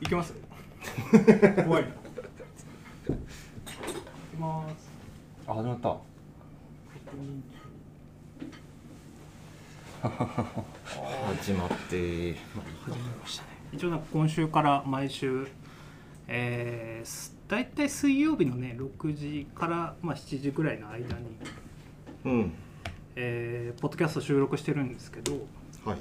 [0.00, 0.34] いきます？
[1.64, 1.82] 怖い。
[1.82, 1.92] ない
[4.32, 4.90] きます。
[5.46, 5.96] あ始まった。
[11.36, 12.34] 始まって。
[12.34, 13.48] 始めましたね。
[13.72, 15.46] 一応なんか今週から毎週
[16.32, 21.26] えー、す大体水曜日のね6時から、まあ、7時ぐらいの間に、
[22.24, 22.52] うん。
[23.16, 25.32] えーポッドキャスト収録してるんですけど
[25.84, 25.98] はい。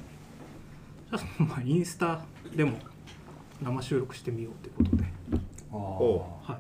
[1.40, 2.22] まあインスタ
[2.56, 2.78] でも
[3.62, 5.04] 生収録してみようってことで、
[5.72, 6.58] あおはい、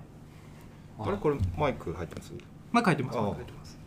[0.99, 1.17] あれ？
[1.17, 2.33] これマイク入ってます？
[2.71, 3.17] まあ書いてます。
[3.17, 3.25] ああ。
[3.35, 3.79] 書いてます。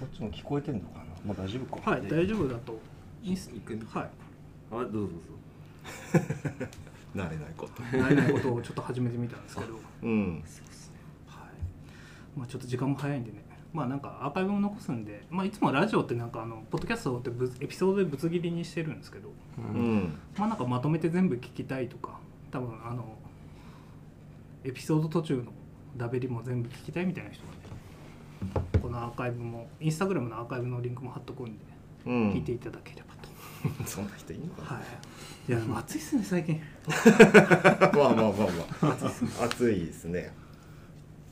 [0.00, 1.04] こっちも聞こえてんのかな？
[1.24, 1.90] もう大丈夫か。
[1.90, 2.78] はい大丈夫だと。
[3.22, 4.10] インス行くはい。
[4.70, 5.12] あどうぞどうぞ。
[7.16, 7.82] 慣れないこと。
[7.82, 9.82] 慣れないことをちょっと始めてみたんですけど、はい。
[10.02, 10.44] うん
[12.36, 13.44] まあ、ちょっと時間も早いんでね。
[13.72, 20.18] まあなんかアーカイブも残すんで、まあ、いつもラジオってなんかあのポッドキャストってぶエピソードでぶつ切りにしてるんですけど、ううんん。
[20.38, 22.20] まあなんかまとめて全部聞きたいとか
[22.50, 23.04] 多分あの
[24.64, 25.44] エピソード途中の
[25.96, 27.58] ダベリも全部聞きたいみたいな人はね
[28.80, 31.64] このアーカイブもインスタグラムのアーカイブのリンクも貼っとくんで
[32.06, 32.32] うん。
[32.32, 35.50] 聞いていただければと、 そんな人いんのかはい。
[35.50, 36.60] いやでも暑いっすね最近。
[36.86, 38.32] な まあまあまあ
[38.82, 38.88] ま
[39.40, 40.32] あ暑いですね。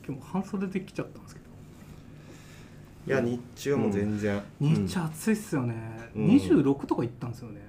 [0.05, 1.47] 今日も半袖で来ちゃったんですけど。
[3.07, 5.75] いや日中も全然、日中暑いっすよね、
[6.13, 6.25] うん。
[6.27, 7.61] 26とか行ったんですよね。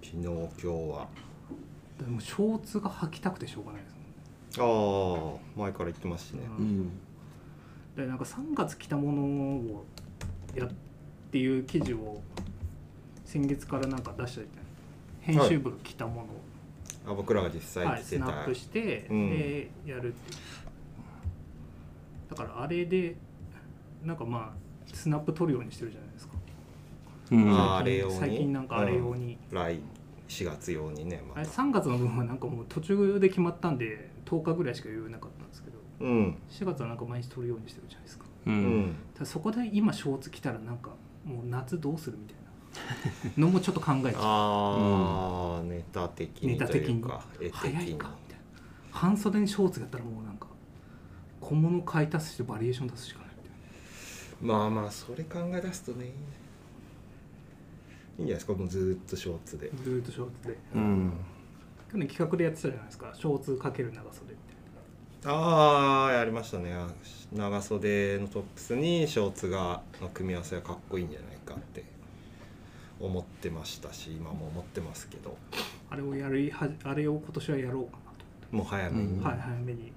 [0.00, 1.08] 昨日今日は
[2.00, 3.92] でもショーツが履きたくてしょうがないです
[4.60, 6.40] ああ前から言ってますしね。
[6.58, 6.80] ううん。
[6.82, 6.90] ん
[7.96, 9.84] でなんか3月着たものを
[10.54, 10.68] やっ
[11.30, 12.20] ていう記事を
[13.24, 14.60] 先月からなんか出したじゃな。
[14.60, 14.64] い
[15.38, 16.26] 編集部が着たものを、
[17.06, 19.30] あ僕らが実はい、際着てた、スナップして、うん。
[19.30, 20.38] でやるっていう。
[22.30, 23.14] だからあれで
[24.04, 26.34] なんかまあスナップ撮るようにしてるじゃないですか。
[27.30, 27.50] うん。
[27.54, 28.14] あーあれ用に？
[28.18, 29.78] 最近なんかあれ用に、来
[30.32, 36.36] 4月用にねまあれた3月の分はなんかもう途中で決まったんで10日ぐらいしか余裕なかったんですけどうん。
[36.50, 38.24] 4月はなんか毎日撮るようにしてるじゃないですか。
[38.46, 38.96] ううん。
[39.18, 40.90] だそこで今ショーツ着たらなんか
[41.24, 42.42] もう夏どうするみたいな。
[43.36, 46.58] のもちょっと考えちゃああ、ネタ的うネに。
[46.58, 47.04] とタ的に。
[47.52, 48.42] 早いにかみたいな。
[48.90, 50.48] 半袖にショーツやったらもうなんか
[51.40, 53.48] 小物買い足してバリエーション出すしかないみた
[54.46, 54.54] いな。
[54.54, 56.12] まあまあそれ考え出すとねいい
[58.14, 59.70] んじゃないですかもうずーっとショーツで。
[59.82, 60.58] ずーっとショーツで。
[60.74, 61.12] うん。
[61.90, 63.10] 去年企画でやってたじゃないですか。
[63.14, 64.36] ショーツかける長袖み
[65.22, 66.72] たいああやりましたね。
[66.72, 66.88] あ
[67.32, 71.84] 長袖のトップスにショーツがの組み合わせがかっこいいんじゃないかって
[72.98, 75.30] 思ってましたし今も思ってますけど。
[75.30, 75.36] な
[75.90, 78.12] あれをやりはあれを今年はやろうかな
[78.50, 79.92] ともう早めに、うんはい早めに。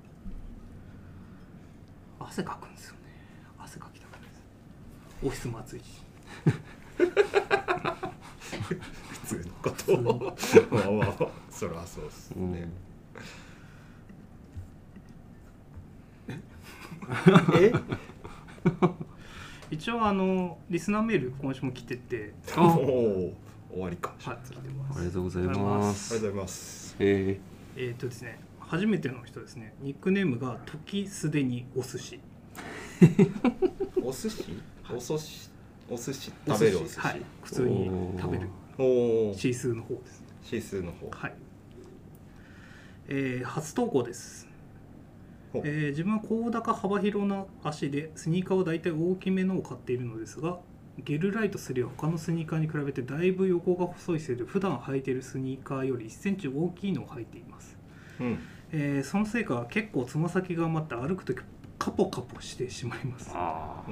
[2.20, 3.00] 汗かくんですよね。
[3.58, 4.42] 汗かきたくないです
[5.24, 6.02] オフィスも暑いし
[8.66, 10.36] 普通のことを。
[10.72, 12.52] まあまあそりゃそうっすうん。
[12.52, 12.70] ね、
[17.56, 17.72] え？
[19.72, 22.34] 一応あのリスナーメール今週も来てて。
[22.58, 23.34] おお
[23.72, 24.14] 終わりか。
[24.20, 24.98] はい来てます。
[24.98, 26.14] ありがとうございます。
[26.14, 26.96] ありがとうございます。
[27.00, 27.40] え
[27.76, 29.74] えーっとですね初めての人ですね。
[29.82, 32.20] ニックネームが時すでにお寿司。
[34.02, 34.46] お寿司？
[34.90, 35.50] お寿司？
[35.90, 36.32] お寿司。
[36.48, 37.22] 食べるお寿司、はい。
[37.44, 38.50] 普通に食べる。
[38.78, 40.20] おおシースーの方です。
[40.22, 41.10] ね指数の方。
[41.12, 41.34] はい。
[43.08, 44.48] えー初投稿です。
[45.54, 50.60] えー自分は高高幅広な足でスニーカーは大体大きめのを買っているのですが
[51.04, 57.78] ゲルライト3は他のスニーカーに比べてだいぶ横が細いせいで普段履いているスニーカーより1センチ大きいのを履いています、
[58.20, 58.40] うん。
[58.72, 61.38] えーそのせいか結構つま先が余って歩くとき
[61.78, 63.84] カポカポしてしまいます、は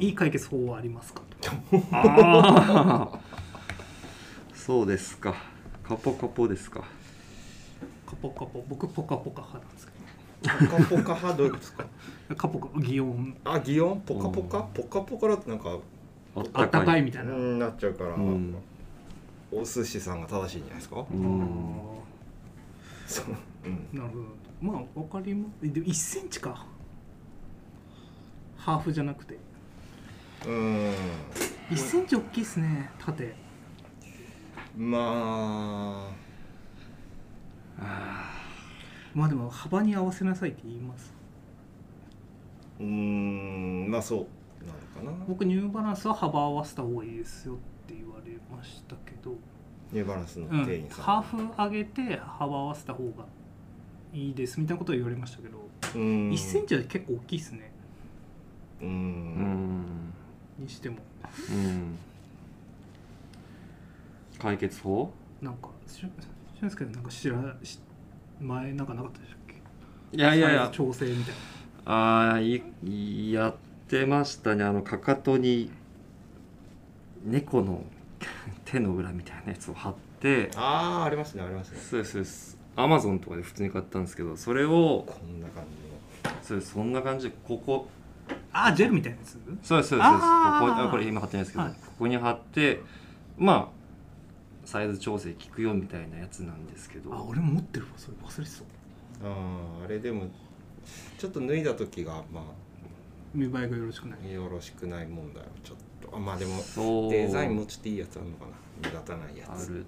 [0.00, 1.22] い、いい解決法はありますか？
[4.54, 5.34] そうですか。
[5.82, 6.84] カポカポですか。
[8.06, 8.62] カポカポ。
[8.68, 9.92] 僕ポカポカ派なんですけ
[10.42, 11.86] ポカポカ派どういうことですか？
[12.28, 13.36] どカポカ擬音。
[13.44, 14.00] あ擬音？
[14.02, 14.60] ポカポカ？
[14.62, 15.78] ポカポカだってなんか
[16.54, 17.02] あったかい。
[17.02, 18.54] みうたいな、んなっちゃうから、うん。
[19.50, 21.40] お寿司さんが正しいんじゃないですか、うん。
[23.06, 23.26] そう。
[23.64, 23.88] うん。
[23.98, 24.24] なるほど。
[24.60, 25.72] まあわかります。
[25.72, 26.66] でも1センチか
[28.58, 29.38] ハーフじゃなくて。
[30.44, 30.94] うーん。
[31.70, 33.34] 1センチ大きいですね縦。
[34.76, 36.10] ま
[39.14, 41.12] まあでも幅に合わせなさいって言います。
[42.78, 44.26] あうーんまあそ
[44.62, 44.72] うな
[45.06, 45.24] のかな。
[45.26, 47.56] 僕ニューバランスは幅合わせた方がいいですよっ
[47.88, 49.32] て言われましたけど、
[49.92, 53.24] ニューバランスのうん店員さん、ハーフ上げて幅合わせた方が
[54.12, 56.30] いいですみたいなことは言われましたけど、うーん。
[56.30, 57.72] 1センチは結構大きいですね
[58.82, 58.88] うん。
[58.88, 60.12] ん
[60.58, 60.96] にしても。
[61.50, 61.98] うん。
[64.38, 65.12] 解決法？
[65.42, 66.04] なんかし
[66.60, 67.78] 俊介なんか知らし
[68.40, 69.38] 前なんかなかったでしたっ
[70.12, 70.16] け？
[70.16, 70.68] いやいやいや。
[70.72, 71.34] 調整みたい
[71.86, 73.54] ああいいやっ
[73.88, 74.64] てましたね。
[74.64, 75.70] あのかかとに
[77.24, 77.82] 猫の
[78.64, 80.50] 手の裏みたいなやつを貼って。
[80.56, 81.78] ああありますねありますね。
[81.78, 82.58] そうですそうです。
[82.76, 85.64] アマゾンとかで普通に買ったんですけどそれをこんな感
[86.42, 87.97] そうですそんな感じでここな
[88.52, 89.32] あジェルみたいなやつ？
[89.32, 90.04] そうですそうですそうです。
[90.60, 91.72] こここれ今貼ってないですけど、はい。
[91.72, 92.80] ここに貼って
[93.36, 93.68] まあ
[94.64, 97.14] サイズ調整効くよみたいなやつなんですけど。
[97.14, 98.52] あ俺も持ってるわそれ忘れて
[99.20, 99.28] た。
[99.28, 100.26] あああれでも
[101.18, 102.42] ちょっと脱いだ時がま
[103.34, 104.18] 見栄えがよろしくない。
[104.24, 105.76] あよろしくない問題はちょっ
[106.10, 107.10] とあまあでもそう。
[107.10, 108.50] デザインもちょっといいやつあるのかな。
[108.82, 109.64] 目立たないやつ。
[109.64, 109.86] ある。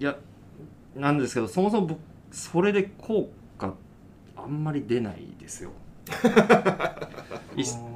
[0.00, 0.16] いや
[0.96, 2.00] なんですけどそもそも僕
[2.30, 3.74] それで効果
[4.36, 5.70] あんまり出ないですよ。
[5.70, 5.72] い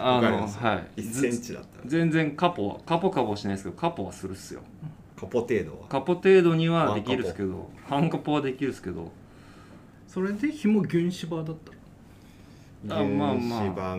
[0.00, 1.00] あのはい。
[1.00, 1.84] 1センチだったら。
[1.86, 4.62] 全然カポはカポカポはしないですけどカポはするっすよ。
[5.16, 5.88] カポ程度は。
[5.88, 9.10] カポ程度にはできるっすけど半カポはできるっすけど。
[10.06, 11.56] それで紐原子バーだっ
[12.86, 13.96] たらあまあまあ。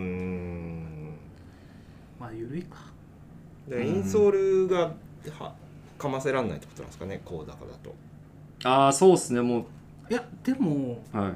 [2.19, 2.77] まあ緩いか。
[3.67, 4.93] でインソールが
[5.37, 5.53] は
[5.97, 7.93] かませらんないってことなんですかねこうだからだと。
[8.63, 9.65] ああそうっすねも
[10.09, 11.33] いやでもうはい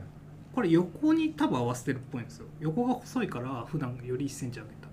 [0.54, 2.46] これ横に多分合わせてるっぽいんですよ。
[2.60, 4.90] 横が細いから普段より1センチ上げたっ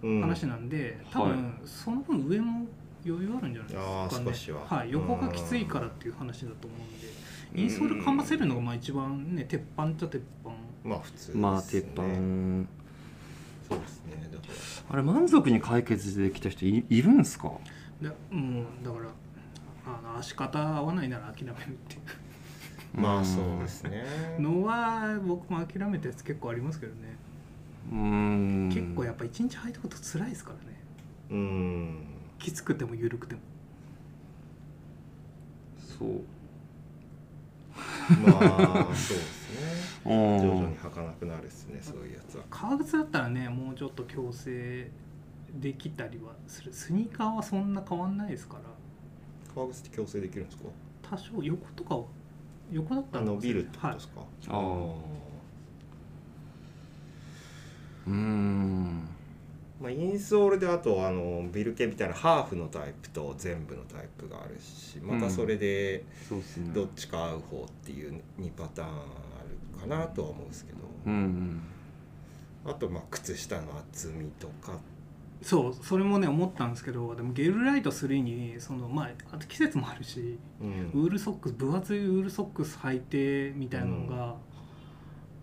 [0.00, 0.20] ていううん。
[0.20, 2.66] 話なんで、多分その分上も
[3.06, 4.58] 余裕あるんじゃないですかね。
[4.58, 4.78] は。
[4.78, 7.62] はい、横がきついからっていう話だと思うんで。
[7.62, 10.50] インソールかませるのがまあ一番ね鉄板っちゃ鉄板。
[10.84, 12.02] まあ普通です、ね、まあ鉄板。
[13.68, 14.28] そうですね。
[14.30, 14.44] だか
[14.90, 17.52] あれ満足に解決できた人いいるんすか？
[18.02, 19.08] でもうだから
[19.86, 21.56] あの足方合わないなら諦めるっ
[21.88, 22.00] ていう。
[22.06, 22.27] ら
[22.94, 24.04] まあそうですね。
[24.38, 27.16] のは僕も諦めたやつ結構ありますけどね、
[27.92, 28.68] うーん。
[28.72, 30.80] 結構やっぱ一日履いたこと辛いですからね。
[31.30, 31.98] うん。
[32.38, 33.40] きつくても緩くても。
[35.98, 36.22] そう。
[38.26, 39.60] まあそうですね。
[40.04, 42.44] 徐徐々に履かなくなるですねそういうやつは。
[42.48, 44.90] 革靴だったらねもうちょっと矯正
[45.60, 46.72] できたりはする。
[46.72, 48.62] スニーカーはそんな変わんないですから。
[49.54, 50.64] 革靴って矯正できるんですか？
[51.02, 52.04] 多少横とかは
[52.70, 54.58] 横だったらあ伸びるってことですか、あ
[58.06, 59.08] うーん。
[59.80, 66.04] まあ、インソールであとあのビル系みたいなハーフのタイプと全部のタイプがあるしまたそれで
[66.74, 68.94] どっちか合う方っていう2パターンあ
[69.76, 70.78] るかなとは思うんですけど。
[71.06, 71.60] うんうん。
[72.64, 74.78] あとまあ靴下の厚みとか
[75.40, 80.90] そうそれもね思ったんですけどでもゲルライト3にそのまああと季節もあるしうん。
[80.94, 84.34] ウールソックス分厚いウールソックス履いてみたいなのが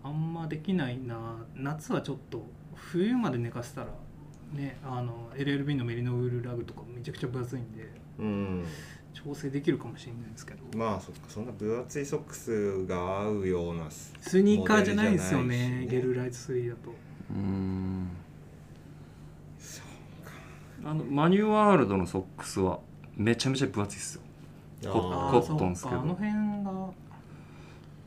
[0.04, 1.44] あんまできないな。
[1.54, 3.88] 夏はちょっと冬まで寝かせたら
[4.52, 8.64] ねあの LLB のメリノウールラグとかめちゃくちゃ分厚いんでうん。
[9.14, 10.78] 調整できるかもしれないんですけど。
[10.78, 11.22] まあそっか。
[11.28, 15.86] そんな分厚いソックスが合うようなススニーカーじゃないですよねね。
[15.86, 16.90] ゲルライト3だと。
[16.90, 18.08] うーん
[20.84, 22.78] あのマニュワールドのソックスは
[23.16, 24.22] めちゃめちゃ分厚いっすよ。
[24.92, 25.96] コあーットンっすけど。
[25.96, 26.30] そうかあの辺
[26.64, 26.92] が。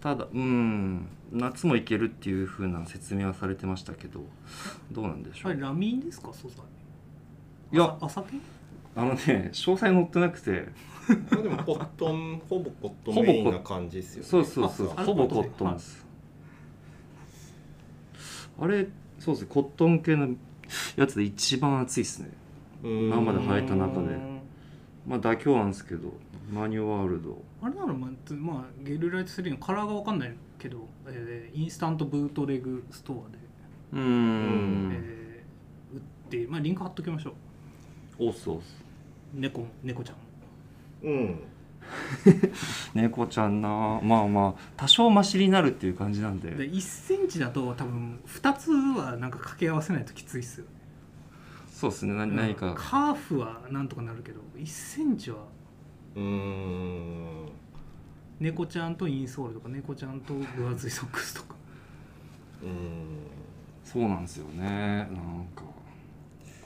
[0.02, 4.22] ただうん夏もいけるっていう風な説明はされてましたけど
[4.92, 5.52] どうなんでしょう。
[5.52, 6.64] あれラミーですか素材？
[7.72, 8.38] いや朝朝系
[8.96, 10.70] あのね詳細載ってなくて。
[11.32, 14.28] まあでもコットンほぼコットンほぼコメインな感じですよね。
[14.30, 14.94] そうそうそう。
[14.96, 16.06] あほぼコットンです。
[18.62, 19.48] あれそうですね。
[19.52, 20.36] コットン系の
[20.96, 22.30] やつで一番厚いっすね。
[22.30, 22.39] うん
[22.84, 24.00] 今まで履いた中で。
[24.00, 24.42] うん。
[25.08, 26.14] まあ妥協なんですけど。
[26.52, 27.42] マニュワールド。
[27.62, 33.38] あれならまあ、まあ、ゲルライト3のカラーが分かんないけど、えーインスタントブートレグストアで、
[33.94, 34.92] うーん。
[34.94, 37.32] えー売って、まあ、リンク貼っときましょ
[38.20, 38.28] う。
[38.28, 38.84] おっすおっす。
[39.34, 40.16] 猫猫ちゃん。
[41.08, 41.40] うん。
[42.94, 44.00] 猫ちゃんな。
[44.04, 46.52] まあまあ多少マシになるっていう感じなんで。
[46.52, 50.66] で1センチだと多分2つはなんか掛け合わせないときついっすよ。
[50.66, 50.72] ね
[51.80, 52.14] そうですね。
[52.14, 52.56] な何うん。
[52.56, 52.76] か。
[52.76, 55.38] ハーフはなんとかなるけど1センチは。
[56.14, 57.50] うーん。
[58.42, 61.56] 猫ちゃんとインソールとか猫ちゃんと分厚いソックスとか。
[62.64, 62.72] うん。
[63.86, 64.66] そうなんですよね。
[64.66, 65.64] なんか。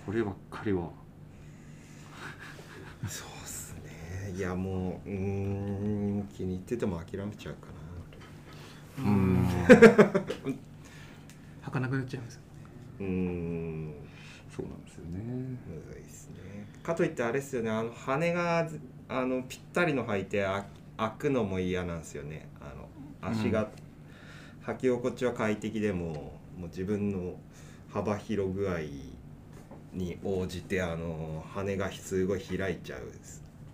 [0.03, 0.89] こればっかりは。
[3.07, 4.33] そうっすね。
[4.35, 9.11] いやもううーん気に入ってても諦めちゃうかな。
[9.11, 9.45] うん。
[11.65, 12.41] 履かなくなっちゃいますよ
[13.01, 13.93] うーん
[14.55, 15.19] そうなんですよね。
[15.67, 16.35] むずいですね。
[16.83, 17.69] かといってあれですよね。
[17.69, 18.79] あの羽がず
[19.09, 20.65] あのぴったりの履いてあ
[20.97, 22.47] 開くのも嫌なんですよね。
[22.61, 22.87] あの
[23.21, 23.69] 足が、
[24.65, 27.35] 履き心地は快適でももう自分の
[27.89, 28.79] 幅広具合
[29.93, 33.01] に応じてあの羽がすごい開いちゃう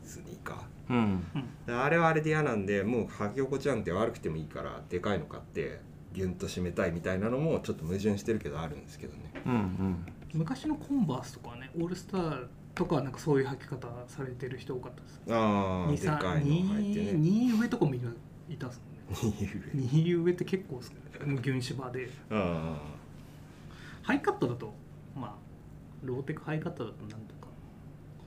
[0.04, 1.24] スニーカうん。
[1.68, 5.80] ーあれはあれで嫌なんでもう履き心地なんて悪くてもいいからでかいの買って
[6.14, 9.20] ギュンと締めたいみたいなのもちょっと矛盾してるけどあるんですけどね。
[9.46, 15.22] うんうん昔のコンバースとかはねオールスターとかはなんかそういう履き方されてる人多かったです。
[15.30, 17.14] ああ二三でかいの履いてね。
[17.14, 18.82] 二上とかもいいたっす
[19.20, 19.36] もんね。
[19.36, 19.90] 二上。
[19.92, 21.40] 二上って結構ですけどね。
[21.42, 22.10] ギュン芝で。
[22.32, 22.80] あ
[24.04, 24.74] ハイカットだと
[25.16, 25.36] まあ
[26.04, 27.48] ローテクハイカットだとなんとか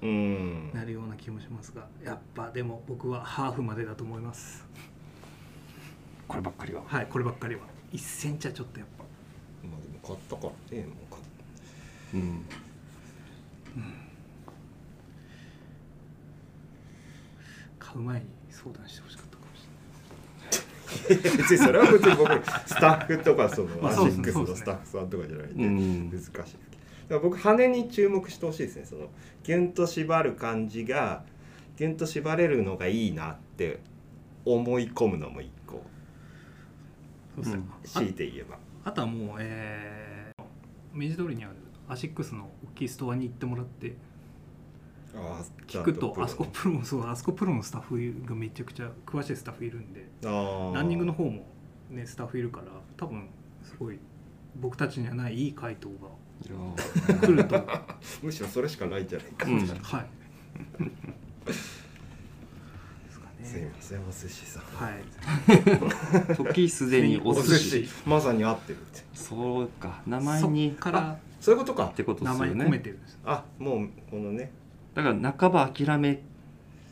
[0.02, 0.70] あうん。
[0.74, 4.66] なるような気もしますがやっぱでも僕はハーフまでだと思います。
[6.28, 6.82] こればっかりは。
[6.84, 7.62] はいこればっかりは。
[7.92, 9.04] 1センチはちょっとやっぱ。
[9.66, 11.11] まあでも買ったからねもう
[12.12, 12.42] 買っうん。
[17.78, 21.36] 買う前に相談してほしかったかもしれない。
[21.38, 22.30] 別にそれは別に僕
[22.68, 26.10] スタッフとかそのアシックスのスタッフさんとかじゃないんでうん。
[26.10, 26.42] 難しいですけど。
[26.42, 26.54] だか
[27.14, 29.10] ら僕羽に注目してほしいですねその
[29.42, 31.24] ギュンと縛る感じが
[31.76, 33.80] ギュンと縛れるのがいいなって
[34.44, 35.82] 思い込むのも一個。
[37.36, 37.62] そうですね。
[37.62, 37.88] うん。
[37.88, 38.56] 強いて言えば。
[38.84, 40.42] ああとはもうえー
[40.94, 41.54] 明治通りにある
[41.88, 43.96] アシックスの大きいストアに行ってもらって
[45.14, 51.44] ああ聞くとあそこプロそうあそこプロのスタッフがめちゃくちゃ詳しいスタッフいるんであランニングの方も
[51.90, 53.28] ねスタッフいるから多分
[53.62, 53.98] すごい
[54.56, 56.08] 僕たちにはないいい回答が
[57.20, 57.60] 来るとは
[58.22, 60.04] いむしろそれしかないんじゃないか、うんですか
[63.38, 64.62] ねすいませんお寿司さん。
[64.62, 66.36] はい。
[66.36, 69.02] 時すでにおお寿寿司司まさに合ってるって。
[69.14, 70.70] そうか名前に。
[70.70, 71.86] そっからそういうことか。
[71.86, 74.52] ってことですよ名前込めねてるんですあもうこのね。
[74.94, 76.22] だから半ば諦め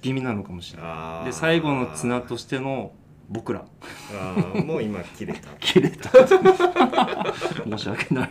[0.03, 1.27] 気味なのかもしれない。
[1.27, 2.91] で最後の綱としての
[3.29, 3.65] 僕ら。
[4.13, 5.51] あーもう今切れた。
[5.61, 6.11] 切れた。
[7.65, 8.31] 申し訳ない。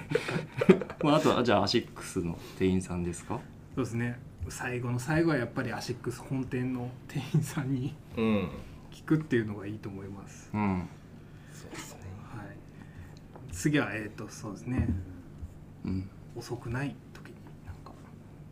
[1.02, 3.40] まああとはじゃあアシックスの店員さんですか？
[3.76, 4.20] そうですね。
[4.50, 8.50] 最後の最後はやっぱりアシックス本店の店員さんにうん。
[8.92, 10.50] 聞くっていうのがいいと思います。
[10.54, 10.86] うん。
[11.54, 12.00] そうですね。
[12.36, 12.48] はい。
[13.54, 14.86] 次はえっ、とそうですね。
[15.14, 15.19] うん
[16.36, 17.92] 遅くない時になんか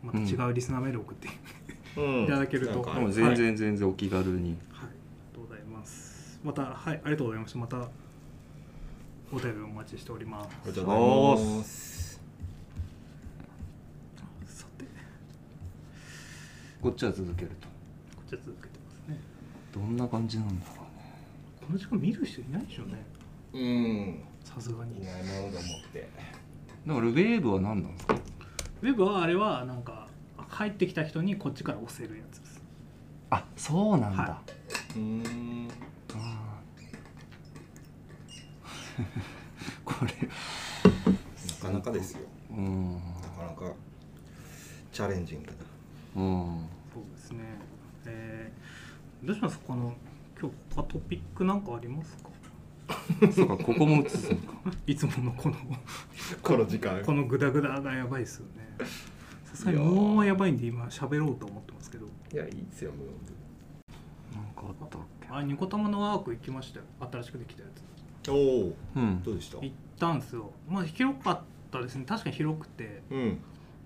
[0.04, 5.00] また違うリスナーメール送って、うん いただけるとなんかでも全然全然お気軽に、はい、あり
[5.32, 6.40] がとうございます。
[6.44, 7.60] また、はい、ありがとうございました。
[7.60, 7.90] また。
[9.30, 10.48] お便りお待ちしております。
[10.48, 12.22] ありがとうございます
[14.46, 14.90] さて、こ
[16.84, 19.20] こっちは続けるとっちは続けてますね。
[19.74, 20.88] どんな感じなんだろうね
[21.60, 23.06] この時間見る人いないでしょうね。
[23.54, 25.02] うんさすがに。
[25.02, 26.10] いないものと思って
[26.88, 28.16] だからウェーブは何なんですか
[28.82, 32.62] ウェブはあれは、なんか、入ってきた人にこっちから押せるやつです。
[33.30, 34.42] あそうなんだ、は
[34.96, 35.68] うん
[36.16, 36.62] あ
[39.84, 42.20] これなかなかですよ
[42.52, 43.00] うんな
[43.38, 43.74] かなか
[44.94, 45.48] チャレンジング
[46.16, 47.40] なうんそうですね。
[48.06, 49.94] えー、どうしますこの、
[50.40, 52.30] 今日他トピックなんかありますか
[53.34, 54.54] そうかここも映すのか。
[54.86, 55.56] いつものこの、
[56.42, 57.04] この時間。
[57.04, 58.86] このグダグダがやばいですよね。
[59.46, 62.06] さすがにもうはやばいんで今喋ろうと思ってますけど。
[62.06, 63.08] いやいいですよもう。
[64.36, 65.28] なんかあったっけ？
[65.30, 66.86] あニコタマのワーク行きましたよ。
[67.12, 67.68] 新しくできたや
[68.24, 68.32] つ。
[68.32, 69.24] おおうん。
[69.24, 69.58] どうでした？
[69.60, 70.52] 行ったんですよ。
[70.70, 71.42] まあ広かっ
[71.72, 72.06] たですね。
[72.06, 73.02] 確かに広くて。
[73.10, 73.40] うん。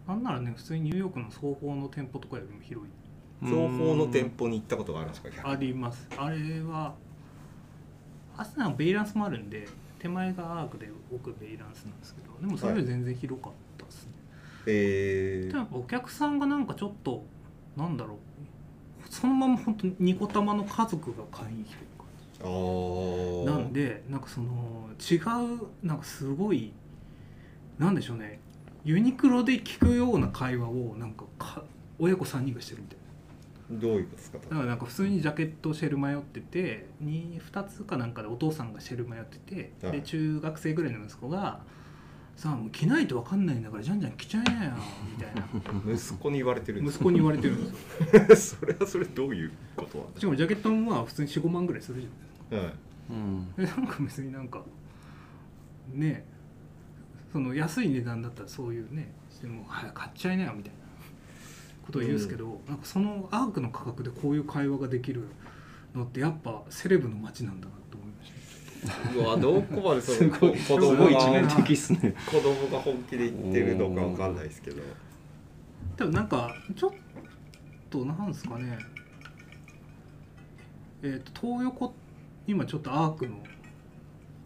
[0.07, 2.89] なんならね普通にニューヨークの双方の店舗とかよりも広い。
[3.43, 6.07] 双方の店舗に行ったことがあるんですかあります。
[6.17, 6.95] あれは
[8.41, 9.67] アスナはベイランスもあるんで
[9.99, 14.11] 手前がアークで奥ベイランスなんですけどでもそれより全然広かったですね、
[14.65, 15.47] えー。
[15.47, 17.23] でもやっぱお客さんがなんかちょっと
[17.77, 18.17] なんだろう
[19.09, 22.07] そのまま本当にニコタマの家族が会員してる感
[23.45, 23.51] じ。
[23.51, 26.71] なんでなんかその違うなんかすごい
[27.77, 28.39] なんでしょうね。
[28.83, 31.63] ユニクロで聞くような会話をなんかか
[31.99, 32.97] 親子3人がしてるみたい
[33.79, 34.37] どういうことですか？
[34.37, 39.99] なだからなんか普通にジャケットシェル迷ってて 2, 2つかなんかでお父さんがシェル迷ってて、はい。
[39.99, 41.61] で中学生ぐらいの息子が
[42.35, 44.71] 「さあもう着ないと分かんないんだからじゃんじゃん着ちゃえなよ」
[45.17, 45.47] みたいな。
[45.93, 46.95] 息子に言われてるんです。
[46.95, 47.63] 息子に言われてるん
[48.27, 48.59] ですよ。
[48.61, 52.73] それはそれどういうことなんしかもジャケットもまあ普通に45万ぐらいするじゃないですかはい。
[53.11, 53.53] うん。
[53.55, 54.63] でなんか別になんか
[55.93, 56.25] ね
[57.31, 60.80] その安い値段だったらそういうねしても早く買っちゃいなよみたいな
[61.85, 65.23] ことを言うんですけど、なんかそのアークの価格でこういう会話ができる
[65.95, 69.11] のってやっぱセレブの街なんだなと思いました。
[69.13, 72.15] ねうわどこまでそ すごい子す供がごい一面的っすね。
[72.25, 74.81] 子供が本気で言ってるのかわかんないですけど。
[75.97, 76.91] でもなんかちょっ
[77.89, 78.77] となんですかね。
[81.03, 81.93] えっ、と東横
[82.47, 83.37] 今ちょっとアークの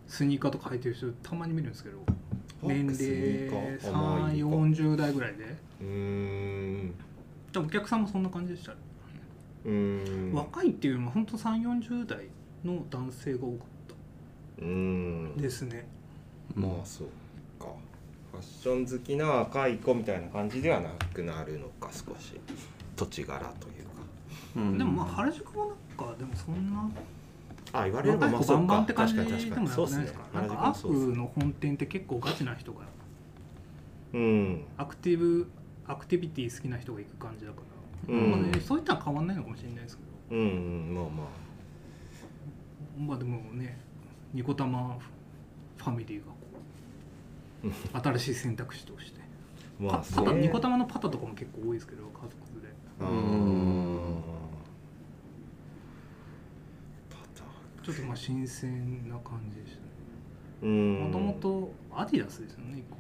[0.08, 1.98] スニーカーとか履いてる人たまに見るんですけど
[2.64, 4.56] 年齢スニーカー甘い3か。
[4.56, 5.44] 4 0代ぐらいで。
[5.82, 6.94] うーん
[7.56, 8.78] 多分お客さんもそんな感じでしたね。
[9.66, 10.34] うーん。
[10.34, 12.26] 若いっていうのは本当3 4 0代
[12.66, 13.58] の男性が多かっ
[14.60, 15.34] うーん。
[15.38, 15.88] たですね。
[16.54, 17.08] まあそう
[17.58, 17.68] か。
[18.32, 22.34] ファッション好きな若い子みたいな感じではなくなるのか少し
[22.98, 23.86] 土地柄という
[24.58, 24.78] うん。
[24.78, 26.90] でもまあ原宿もなんかでもそんなか
[27.72, 30.04] あ言われれば若い子バンバンって感じでもなく確かないにそうですね。
[30.04, 32.82] ですかなんかア原宿もそうですークの本店って結構ガチな人が
[34.14, 34.66] うん。
[34.78, 35.48] アクティブ
[35.88, 37.60] アクティビティ好きな人が行く感じだか
[38.08, 38.32] ら、うん。
[38.32, 40.38] まあね、そういったら変わんないのかもしれないですけど。
[40.38, 40.44] うんう
[40.92, 41.28] んまあまあ。
[42.98, 43.78] まあでもね
[44.34, 44.98] ニコタマ
[45.78, 46.38] ファミリーがこ
[47.66, 49.20] う新しい選択肢として。
[49.80, 52.70] まあパニコタマのパタとかも結構多いですけど家族で
[53.02, 54.24] うーうん
[57.84, 59.78] ちょっとまあ新鮮な感じでし
[60.62, 60.72] たね。
[61.02, 62.96] もともとアディダスですよね1個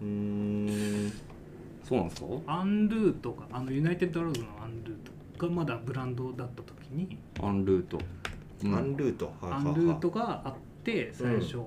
[0.00, 1.12] うーん
[1.84, 2.28] そうなんですか？
[2.46, 4.96] アンルートがあのユナイテッドアローズのアンルー
[5.38, 7.18] トがまだブランドだった時に。
[7.42, 7.98] アンルート、
[8.64, 8.74] うん。
[8.74, 9.32] アンルート。
[9.42, 11.58] アンルートがあって最初、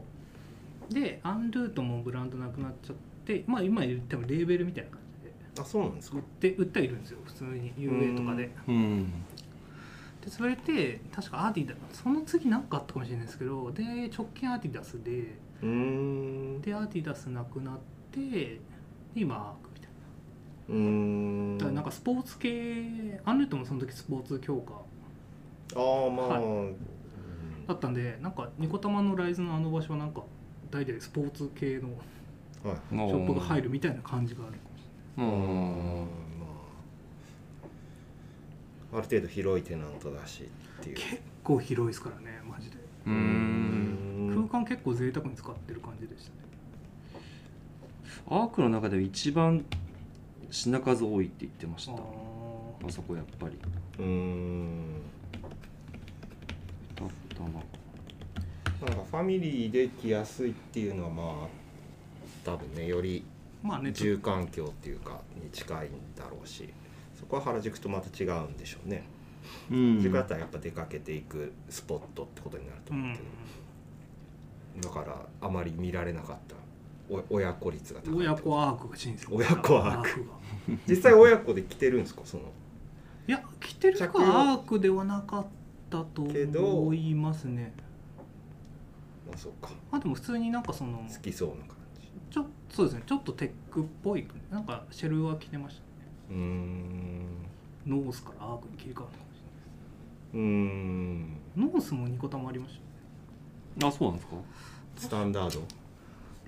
[0.89, 2.95] でアンルートもブランドなくなっちゃっ
[3.25, 5.33] てまあ今言ってもレーベルみたいな感じで。
[5.61, 6.17] あそうなんですか？
[6.17, 7.19] 売って売ってはいるんですよ。
[7.23, 7.71] 普通に。
[7.77, 8.49] UA とかで。
[8.67, 9.11] うん。
[10.23, 15.37] でそれで確かアディダその次何かあったかもしれないですけどで直近アディダスで。
[15.61, 16.61] うーん。
[16.61, 17.77] でアディダスなくなっ
[18.11, 18.59] てで
[19.15, 19.55] 今
[20.69, 21.57] うーん。
[21.57, 24.73] なだからなんかスポーツ系アンルートもその時スポーツ強化
[25.75, 26.39] ああまあ、
[27.67, 30.23] だったんでなんかニコタマのライズのあの場所はなんか
[30.71, 31.89] 代々スポーツ系の
[32.63, 32.77] はい。
[32.89, 34.83] ショップが入るみたいな感じがあるかもし
[35.17, 35.27] ううん。
[35.27, 36.07] ん。
[36.39, 36.45] ま
[38.93, 38.97] あ。
[38.97, 40.95] ある程度広いテナントだしっていう。
[40.95, 42.77] れない結構広いですからねマジで。
[43.05, 44.47] ううん。
[44.49, 46.37] 空間結構贅沢に使ってる感じでしたね。
[48.29, 49.63] アークの中では一番
[50.49, 51.93] 品数多いって言ってました。
[51.93, 51.95] あ
[52.87, 53.57] あそこやっぱり。
[53.99, 55.01] うーん。
[56.95, 57.49] だったな
[58.89, 61.47] なんかファミリーで来やすいっていうのはまあ
[62.45, 63.25] 多分ねより
[63.93, 66.69] 住環境っていうかに近いんだろうし
[67.19, 69.03] そこは原宿とまた違うんでしょうね。
[69.71, 69.93] うん。
[69.95, 73.21] 原宿だったらやっぱ出かけていくスポットってことになるとうん思うけ
[74.87, 76.55] ど、だからあまり見られなかった。
[76.55, 76.59] お
[77.29, 78.95] 親子率が高い親子アークが
[79.31, 80.25] 親子アーク。
[80.25, 80.33] が。
[80.87, 82.21] 実際親子で来てるんですか？
[82.25, 82.43] その。
[83.27, 85.45] いや着てる服着用はアークではなかっ
[85.89, 87.73] たと思いますね。
[89.27, 89.69] まあそうか。
[89.91, 92.09] あでも普通になんかその好きそうな感じ。
[92.29, 93.03] ちょそうですね。
[93.05, 95.87] ちょっとテックっぽいなんかシェルは着てましたね。
[96.31, 97.25] うーん。
[97.85, 99.37] ノースからアークに切り替わったかもし
[100.33, 101.39] うーん。
[101.55, 102.73] れないノースもニコタマありまし
[103.79, 104.35] たよあそうなんですか？
[104.97, 105.61] スタンダード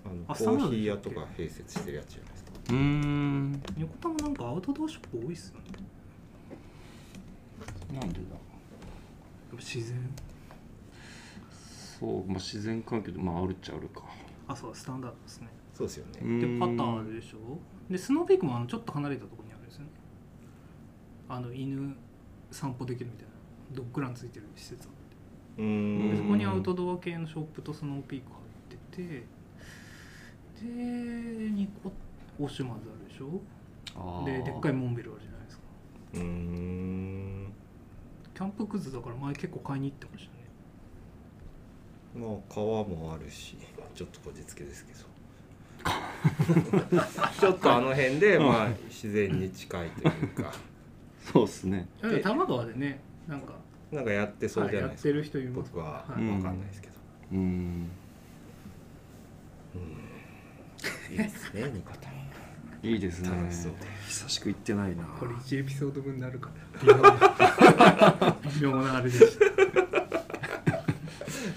[0.10, 2.52] あのあコーヒー屋とか併設してるやつじゃないですか。
[2.70, 3.52] うーん。
[3.52, 5.66] ニコタマなんかアウトドアショップ多いっすよね。
[7.94, 8.20] なんでだ？
[8.20, 8.40] やっ
[9.52, 10.10] ぱ自然。
[12.00, 14.04] そう、まあ、自然環境でまああるっちゃあるか。
[14.48, 15.50] あそうスタンダードですね。
[15.74, 16.40] そうですよね。
[16.40, 17.60] でパターでしょ？
[17.92, 19.90] でスノーピークもあのちょっと離れたところにあるんですよね。
[21.28, 21.96] あの犬
[22.52, 23.30] 散歩できるみたいな。
[23.74, 25.64] ドッグランついてる施設があって。
[25.64, 26.12] うーん。
[26.12, 28.36] でそこにアウトドア系のショップとスノーピーク入
[28.76, 29.24] ってて
[30.62, 31.92] でニコ
[32.44, 33.42] オシュマズあるでしょ？
[34.26, 35.64] ででっかいモンベルあるじゃないですか。
[36.14, 37.54] うーん。
[38.34, 40.30] キャンプグッズだから前結構買いに行ってまし
[42.16, 42.26] たね。
[42.26, 43.58] まあ川もあるし
[43.94, 45.00] ちょっとこじつけですけど。
[47.40, 50.52] ちょっとあの辺でまあ自然に近いというか。
[51.34, 51.88] そうっすね。
[52.02, 53.54] 多摩川でねなんか
[53.92, 55.10] なんかやってそうじゃはないですか。
[55.10, 55.72] やってる人います。
[55.74, 56.24] 僕ははい。
[56.24, 56.94] 分かんないですけど、
[57.32, 57.88] うーん
[61.12, 62.14] いいですねニコタン。
[62.82, 63.74] いいですね楽しそう
[64.08, 65.04] 久しく行ってないな。
[65.20, 66.50] これ1エピソード分になるか
[66.86, 68.38] ら。
[68.56, 69.46] 微妙なあれでした。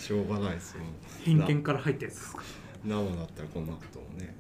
[0.01, 0.81] しょうがないですよ。
[1.25, 2.43] 偏見から入ったやつですか？
[2.85, 4.35] 生だったらこんなこともね。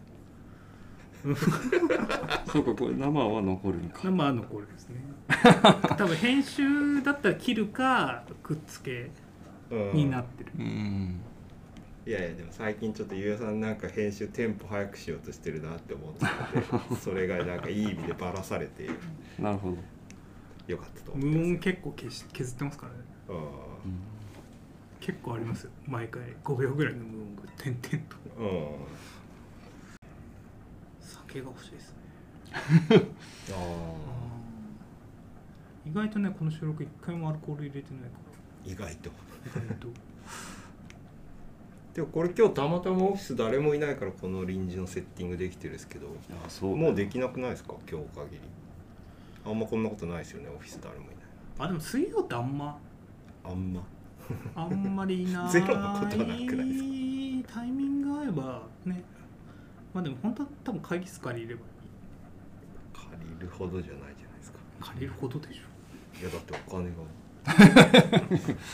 [2.52, 4.00] そうかこれ生は残るんか。
[4.02, 4.96] 生は残るですね。
[5.96, 9.12] 多分編集だったら切るかくっつけ
[9.70, 9.92] うん。
[9.94, 11.20] になってる、うん
[12.04, 18.90] いやいやでも最近ちょっとゆうやさんなんか編集テンポ早くしようとしてるなって思ってたのでそれがなんかいい意味でバラされて
[19.38, 19.76] なるほど、
[20.66, 21.38] よかったと思無って。
[21.52, 22.98] 音結構消し削ってますからね。
[23.28, 23.34] ま
[25.00, 25.70] す結構ありますよ。
[25.86, 28.16] 毎回5秒ぐらいの無音が点々と。
[28.38, 28.76] うん、うん、
[31.00, 31.96] 酒が欲しいですね。
[33.52, 34.12] あ
[35.84, 39.10] 意外とねこの収録一回もアルコール入れてないかー意外と。
[39.54, 39.88] ら意外と
[41.94, 46.06] でもこれ今日たまたまオフィス誰もいないからこの臨時のセッティングできてるんですけど
[46.44, 47.74] あそうもうできなくないですか？
[47.90, 48.40] 今日限り。
[49.44, 51.14] あんまこんなことないですよねオフィス誰もいない。
[51.58, 52.78] あでも水曜ってあんま？
[53.44, 53.82] あんま。
[54.54, 55.50] あんまりいない。
[55.52, 56.46] ゼロのことはなくないで
[57.44, 59.02] すタイミング合えばね。
[59.92, 61.68] まあでも本当は多分会議室借りればいい。
[62.94, 64.58] 借りるほどじゃないじゃないですか。
[64.80, 66.20] 借りるほどでしょ。
[66.20, 66.96] いやだってお金が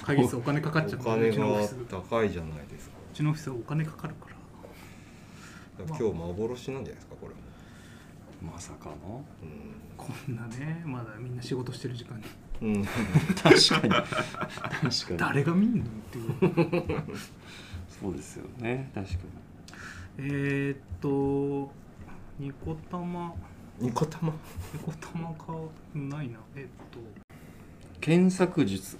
[0.04, 1.74] 会議室お金かかっちゃうお金うちのオフがィス。
[1.74, 2.96] う高いじゃないですか。
[3.14, 5.84] ちのオフィスはお金かかるから。
[5.84, 8.52] だから今日幻なんじゃないですかこれも。
[8.52, 9.24] まさかの？
[9.96, 12.24] こんなねまだみんな仕事してる時間に。
[12.60, 13.54] うん、うん、確かに。
[13.54, 15.16] 確かに。
[15.16, 17.02] 誰が見んのっていう。
[18.00, 18.90] そうですよね。
[18.94, 19.20] 確かに。
[20.18, 21.72] えーっと
[22.38, 23.34] ニコ玉
[23.80, 24.32] ニコ玉
[24.72, 25.52] ニコ玉か
[25.94, 26.38] ないな。
[26.54, 27.27] えっと
[28.08, 28.96] 検索術。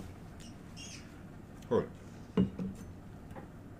[1.71, 1.85] はい。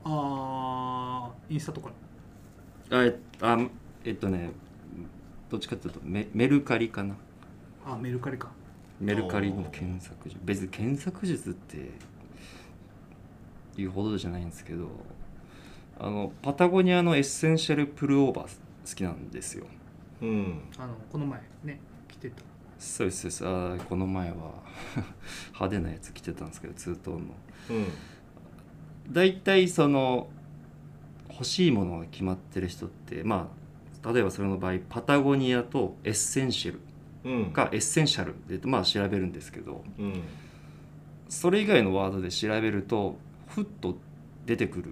[0.03, 1.91] あーインスタとか。
[2.91, 3.59] あえあ
[4.07, 4.53] えっとね
[5.51, 7.15] どっちかっていうとメメルカリかな。
[7.85, 8.49] あメルカリか。
[8.99, 10.41] メルカリの検索術。
[10.43, 11.91] 別に検索術って
[13.77, 14.89] いうほどじゃないんですけど
[16.01, 19.67] あのパタゴニアのエッセンシャルプルオーバー好きなんですよ。
[20.23, 20.63] うん。
[20.79, 22.43] あのこの前ね来てた
[22.79, 23.47] そうですそうです。
[23.47, 24.37] あーこの前は
[25.55, 27.35] 派手なやつ着てたんですけどツートーンの。
[27.71, 29.13] うん。
[29.13, 30.29] 大体その
[31.31, 33.49] 欲しいものが決まってる人ってま
[34.05, 36.81] あ例えばそれの場合パタゴニアとエッセンシャル
[37.25, 37.53] うん。
[37.53, 40.23] かエッセンシャルでまあ調べるんですけどうん。
[41.29, 43.99] それ以外のワードで調べるとふっと
[44.47, 44.91] 出てくる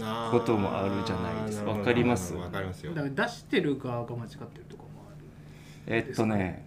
[0.00, 1.70] あこともあるじゃないですか。
[1.70, 2.34] わかります？
[2.34, 2.94] わかりますよ。
[2.94, 5.24] だから出してる側が間違ってるとかもある。
[5.86, 6.64] えっとね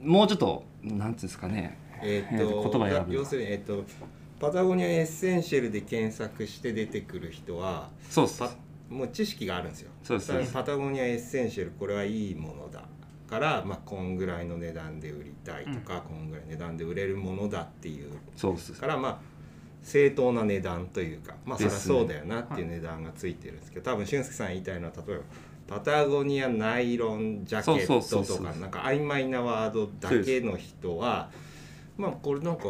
[0.00, 1.78] もうちょっとなんていうんですかね。
[2.02, 3.14] えーっえーと言葉選ぶ。
[3.14, 3.84] 要するにえーっと
[4.40, 8.40] パタゴニアエッセンシャルで検索して出てくる人はそうっす。
[8.40, 8.50] パ
[8.90, 9.90] もう知識があるんですよ。
[10.02, 10.52] そうです。
[10.52, 12.82] パタゴニアエッセンシャルこれはいいものだ
[13.28, 18.10] から、まあ、こんぐらいの値段で売りたいとか、こんぐらい値段で売れるものだっていう。
[18.36, 18.72] そうっす。
[18.74, 19.18] からまあ
[19.84, 25.22] 正当な値段というかまあそりゃそうだよなっていう値段がついてるんですけど多分俊介さん言いたいのは例えば
[25.66, 31.30] パタゴニアナイロンジャケットとかなんか曖昧なワードだけの人は
[31.96, 32.64] まあこれなんか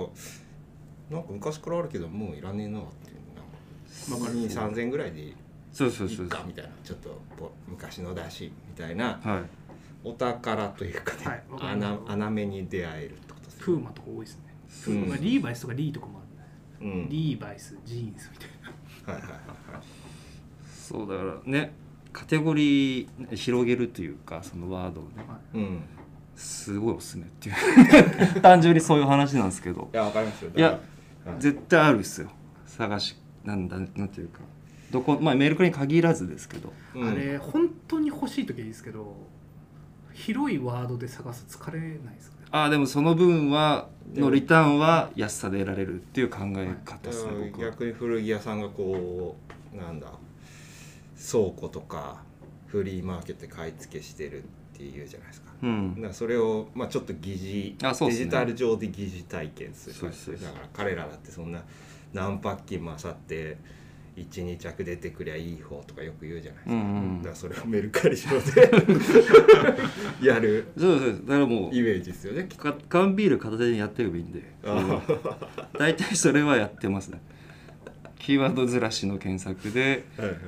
[1.11, 5.35] なんか昔からあるけどもういらねえなっていうなんか2 3 0 0 0ぐらいでいい
[5.73, 9.65] そうそうそうかみたいなちょっとぽ昔のだしみたいなはい。
[10.07, 11.43] お宝というかね、はい
[11.75, 14.55] 穴穴目に出会えるってことですプーマとか多いですね、
[14.89, 15.09] うん。
[15.09, 16.87] まあリーバイスとかリーとかもある。
[16.87, 17.09] ね、うん。
[17.09, 18.49] リーバイスジーンズみたい
[19.07, 19.13] な。
[19.15, 19.41] はいはいはい
[19.73, 19.83] はい。
[20.69, 21.73] そうだからね
[22.15, 25.11] カテゴリー広げるというかそのワードをね。
[25.55, 25.83] うん。
[26.37, 27.55] すごいおすすめっていう。
[28.41, 29.91] 単純にそういう話なんですけど。
[29.93, 30.81] いやわかりますよいや
[31.41, 32.31] 絶対あるっすよ。
[32.67, 34.41] 探しなんだなんていうか。
[34.93, 36.73] どこまあメルカリに限らずですけど。
[36.95, 37.09] うん。
[37.09, 39.17] あれ本当に欲しい時はいいですけど
[40.13, 42.47] 広いワードで探す疲れないですかね。
[42.53, 47.59] ああでもその分はのリターンは安さで得られるっていう考え方ですね、は。
[47.59, 49.37] 逆に古着屋さんがこ
[49.75, 50.07] うなんだ
[51.31, 52.23] 倉庫とか
[52.67, 55.53] フリーマーケットで買い付けしてるっていうじゃないですか。
[55.63, 55.95] うん。
[55.95, 58.09] だからそれを、まあ、ちょっと疑似、ね。
[58.09, 60.35] デジタル上で疑似体験するそうそう。
[60.35, 61.63] だから彼らだってそんな
[62.13, 63.57] 何パッキンもあさって
[64.17, 67.19] 12着出てくりゃいい方とかよく言うじゃないですか,、うんうん。
[67.19, 68.71] だからそれをメルカリ上で
[70.27, 70.67] やる。
[70.77, 72.49] そうそうだからもうイメージですよね
[72.89, 74.43] 缶ビール片手にやってればいいんで。
[74.65, 75.03] あ
[75.79, 77.09] 大体それはやってます。
[77.09, 77.21] ね
[78.19, 80.39] キーワードずらしの検索ではいはい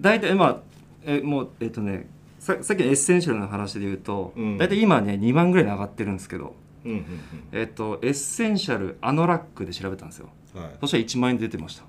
[0.00, 0.60] 大体まあ
[1.04, 4.58] えもうえっとねささっきのエッセンシャルな話で言うと、うん。
[4.58, 6.54] 大体今ね2万ぐらいに上がってるんですけど
[6.84, 7.04] うんうん
[7.52, 10.28] えっとエッセンシャルアノラックで調べたんですよ。
[10.54, 10.70] うんはい。
[10.80, 11.84] そしたら1万円出てました。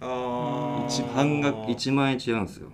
[0.00, 2.68] あ一半額1万円違うんですよ。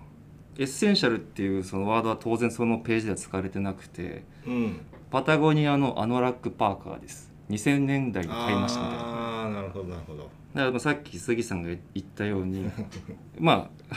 [0.57, 4.79] エッセンシャルっていうそのワードは当然そのページでは使われてなくてうん。
[5.11, 7.31] パタゴニアのアノラックパーカーです。
[7.49, 9.03] 2000年代に買いましたみたいな。
[9.03, 10.23] ああなるほどなるほど。
[10.23, 10.29] だか
[10.65, 12.69] らまあさっき杉さんが言ったように
[13.39, 13.95] まあ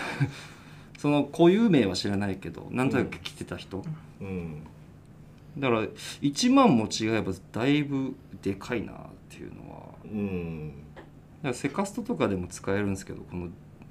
[0.99, 3.85] その固有名は知らないけどなんとなく来てた人、
[4.21, 4.63] うん。
[5.59, 5.83] だから
[6.23, 8.97] 1万も違えばだいぶでかいなっ
[9.29, 9.77] ていうのは。
[10.05, 10.73] うん。
[10.97, 13.49] だからセカストとかでも使えるんですけどこの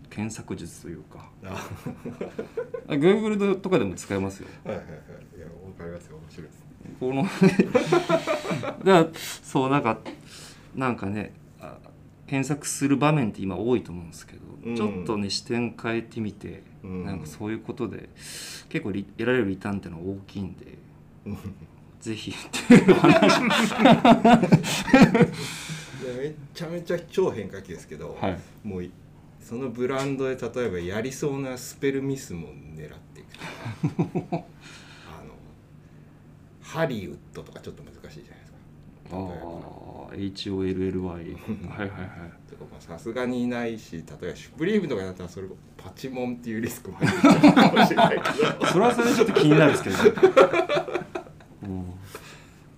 [0.10, 1.30] 検索術というか。
[1.44, 1.68] あ。
[2.88, 4.48] あ Google とかでも使えますよ。
[4.64, 4.96] はいはいはい。
[5.38, 6.18] いやわかりますよ。
[6.18, 6.66] 面白いです。
[7.00, 7.24] この
[8.86, 10.00] だからそうなんか
[10.76, 11.78] なんかねあ
[12.28, 14.76] 検索する場面って今多いと思うんですけど、うん。
[14.76, 17.06] ちょっとね視点変えてみて、うん。
[17.06, 18.10] なんかそういうことで
[18.70, 20.78] 結構リ得られるリターンっていうのは大きいんで
[21.26, 21.38] うん。
[22.00, 22.36] ぜひっ
[22.68, 23.42] ていう話。
[26.06, 28.40] でめっちゃめちゃ超変化球ですけど、はい。
[28.64, 28.92] もうい
[29.42, 33.40] そのブランドで例えばやりそうなスペルミスも狙っていくと
[34.38, 34.44] か。
[35.10, 35.36] あの
[36.62, 38.35] ハリウッドとかちょっと難しいじゃないですか
[39.12, 42.10] ああ HOLLY はいはいはい。
[42.80, 47.54] さすがにいないし例えばシュプリームとかだったらそれパチモンっていうリスクもある。
[47.54, 50.12] かもしれないけどそれはそれでちょっと気になるんですけど、ね。
[51.64, 51.94] うん、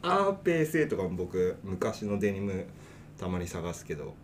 [0.02, 2.66] アーペーセとかも僕昔のデニム
[3.18, 4.16] たまに探すけど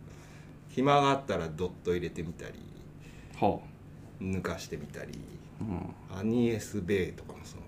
[0.70, 2.54] 暇があったらドット入れてみたり
[3.39, 3.60] は
[4.22, 5.20] 抜かしてみたり
[5.62, 5.63] あ、
[6.16, 7.62] うん、アニエス・ベイとかもその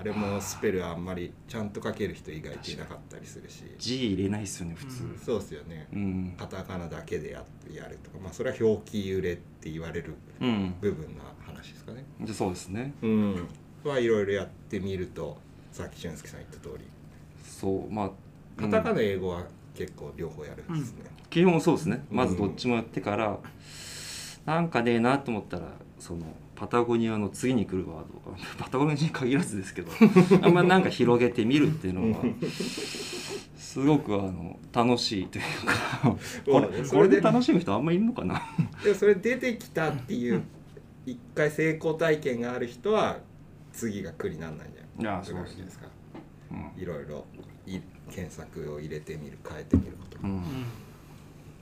[0.00, 3.64] あれもスペルあんまりちゃんと書ける人意外といなかったりするし。
[3.78, 5.04] G 入れないっすよね普通。
[5.04, 5.18] うん。
[5.18, 5.88] そうですよね。
[5.92, 6.34] うん。
[6.38, 10.74] カタカナだけでややるとかまあそれは表記揺れって言われるうん。
[10.80, 12.04] 部分の話ですかね。
[12.22, 12.94] じゃあそうですね。
[13.02, 13.48] うん。
[13.84, 15.36] はいろいろやってみると
[15.70, 16.84] さっき俊介さん言った通り。
[17.44, 18.10] そうまあ
[18.58, 22.04] カタカうんナ英語は結構両方やるんですね、基本そうですね。
[22.10, 23.38] うんまずどっちもやってから、
[24.44, 26.26] なんかねえなと思ったらその
[26.60, 28.36] パタゴニアの次に来るワード。
[28.58, 29.90] パタゴニアに限らずですけど
[30.44, 32.22] あんまなんか広げてみるっていうのは
[33.56, 38.42] すごくあの楽しいというかこれこれで楽しむ人あんまいるのかな？
[38.84, 40.42] でもそれ出てきたっていう
[41.06, 43.20] 一回成功体験がある人は
[43.72, 45.24] 次が苦にならないんじゃない？
[45.24, 45.86] そうですか？
[46.50, 46.82] うん。
[46.82, 47.24] いろいろ
[47.66, 47.78] い
[48.10, 50.42] 検索を入れてみる変えてみることうんうん。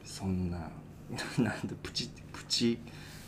[0.04, 0.58] そんな
[1.38, 2.78] なんでプチプチ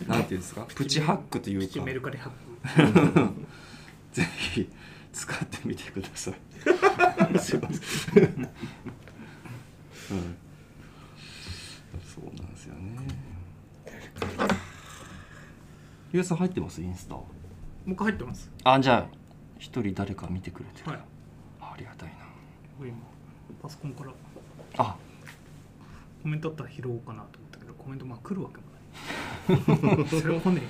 [0.06, 0.66] なんていうんですか？
[0.74, 3.34] プチハックというかメルカリハック
[4.12, 4.22] ぜ
[4.54, 4.68] ひ
[5.12, 6.34] 使ってみてください。
[7.38, 8.24] すいません。
[8.24, 8.48] うん、
[12.02, 12.96] そうなんですよね。
[16.12, 16.82] ゆうさん入ってます？
[16.82, 17.16] インスタ。
[17.86, 19.16] 僕入ってますあじゃあ
[19.58, 20.90] 一人誰か見てくれてる。
[20.90, 21.00] はい
[21.60, 22.14] ありがたいな。
[22.78, 22.98] 僕今
[23.62, 24.12] パソコンから
[24.78, 24.96] あ
[26.22, 28.62] コメントあったら拾おうかなと思ったけどコメントまあ来るわけも
[30.08, 30.62] それもね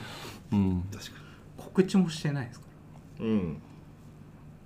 [0.53, 0.85] うん。
[0.93, 1.13] 確か
[1.57, 2.67] 告知もしてないですか？
[3.21, 3.63] らにうん。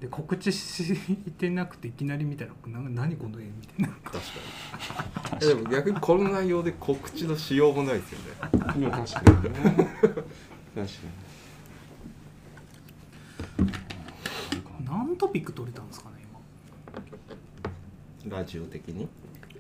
[0.01, 0.97] で告知し
[1.39, 3.89] てなくていきなり見たらな何この絵みたいな。
[4.05, 4.21] 確か
[5.41, 5.45] に。
[5.45, 8.27] えでも逆にこの内容で告知のしようもないですよね。
[8.51, 8.91] 確かにね。
[8.93, 9.31] 確か
[13.59, 14.87] に。
[14.87, 16.17] 何トピック取れたんですかね
[18.25, 18.37] 今？
[18.37, 19.09] ラジオ的に。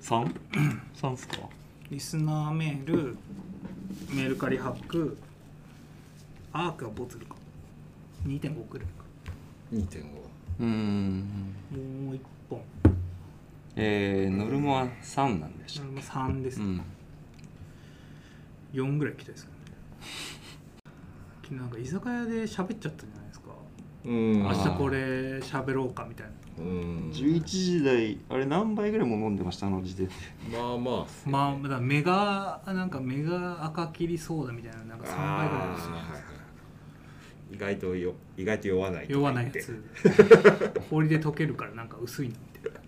[0.00, 0.35] 三？
[0.94, 1.37] 三っすか？
[1.90, 3.16] リスナーメール
[4.12, 5.16] メール仮ハック
[6.52, 7.35] アークはボツルか。
[8.26, 9.04] 2.5くらいか。
[9.72, 10.04] 2.5
[10.61, 11.54] うん。
[12.07, 12.62] もう1本。
[13.76, 16.59] えー、ノルマは三なんでしたっそれも3です。
[16.59, 16.64] け。
[16.64, 16.85] うね、ん。
[18.72, 19.64] 4ぐらい行きたいですけどね。
[21.42, 23.46] 昨日なんか居酒屋で喋っちゃったじゃないですか。
[24.04, 24.42] うん。
[24.42, 27.11] 明日これ喋ろうかみたいなうん。
[27.12, 30.12] 11時台あれ何杯ぐらいも飲んでましたあの時点で。
[30.53, 31.29] まあまあ。
[31.29, 35.95] まあだからメガなんかメガ赤切りソーダみたいななんか3倍ぐらいですね
[37.53, 39.83] 意外とよ意外と酔わない酔わないやつ。
[40.90, 42.81] 氷で溶けるからなんか薄いのみたいな。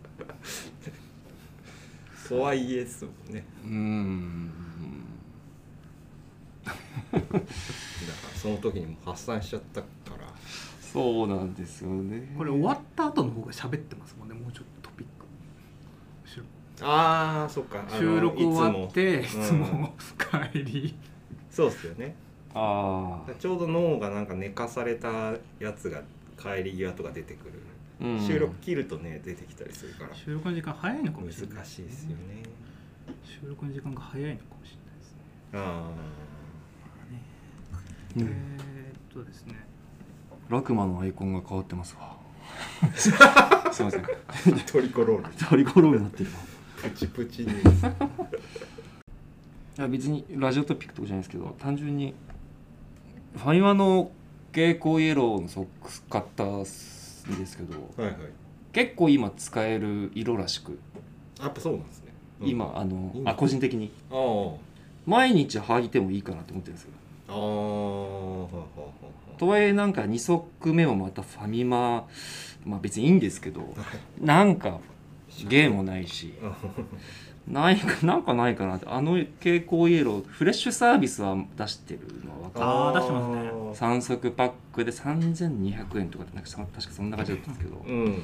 [2.28, 3.44] とはいえですもんね。
[3.64, 4.50] うーん
[7.12, 7.40] だから
[8.34, 10.26] その時にも発散しちゃったから
[10.96, 12.34] そうなんですよね。
[12.38, 15.26] これ終わった後の方が喋ってますもんねもうちょっとトピック。
[16.24, 16.90] 後ろ。
[16.90, 17.84] ああそっか。
[17.90, 19.92] 収録終わってい質つも問
[20.52, 20.96] 帰り。
[21.50, 22.14] そうっすよね。
[22.54, 26.00] ああ、ちょうど脳がなんか寝かされたやつが
[26.38, 27.52] 帰り際とか出てくる、
[28.00, 28.26] うん。
[28.26, 30.14] 収録切るとね出てきたりするから。
[30.14, 32.16] 収録の時間早いのかも難しれないしいですよね。
[33.22, 35.18] 収録の時間が早いのかもしれないですね。
[35.52, 35.90] あ
[38.16, 39.75] うんえー、っとですね
[40.48, 42.16] ラクマのアイコンが変わってますわ。
[42.94, 44.04] すいません。
[44.04, 44.06] あ
[44.66, 45.46] トリコロール。
[45.48, 46.36] トリコロールになってるわ。
[46.82, 47.52] プチプチに。
[47.52, 47.54] い
[49.80, 52.14] や別にラジオトピックとかじゃないですけど単純に
[53.36, 54.10] ファミマの
[54.52, 57.24] 蛍光イエローのソックス買ったんです
[57.58, 58.16] けどはいはい。
[58.72, 60.78] 結構今使える色らしく。
[61.40, 62.48] やっぱそうなんですね、うん。
[62.48, 63.30] 今あの今。
[63.32, 63.90] あ個人的に。
[64.10, 64.58] ああ。
[65.04, 66.90] 毎日履いてもいいかなと思ってるんですよ。
[67.28, 67.46] ああはは
[68.46, 68.66] は
[69.38, 72.06] とはいえなんか2足目もまたファミマ
[72.64, 73.70] まあ別にいいんですけどはい。
[74.24, 74.80] なんか
[75.48, 76.56] 芸もないしあ
[77.46, 82.66] ないかなんかないかなってあの蛍光イエローフレッシュサービスは出してるのは分かる。
[82.66, 83.50] あー出してますね。
[83.96, 88.22] 3足パックで3200円とかってなんかそ確かそんな感じだったんですけどうん。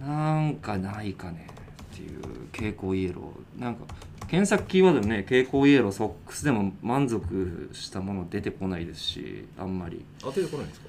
[0.00, 1.48] なんかないかね
[1.94, 2.20] っていう
[2.52, 3.84] 蛍光イエローなんか
[4.28, 10.04] 検索キーワードでね蛍光イエローソックスでも満足したもの出てこないですしあんまり。
[10.20, 10.88] 当ててこないんですか？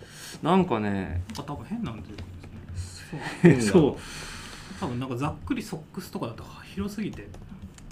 [0.50, 3.96] なんかねあ多分変なんでですねそう。
[4.80, 6.44] 多分なんかざっくりソックスとかだと
[6.76, 7.28] 広すぎて。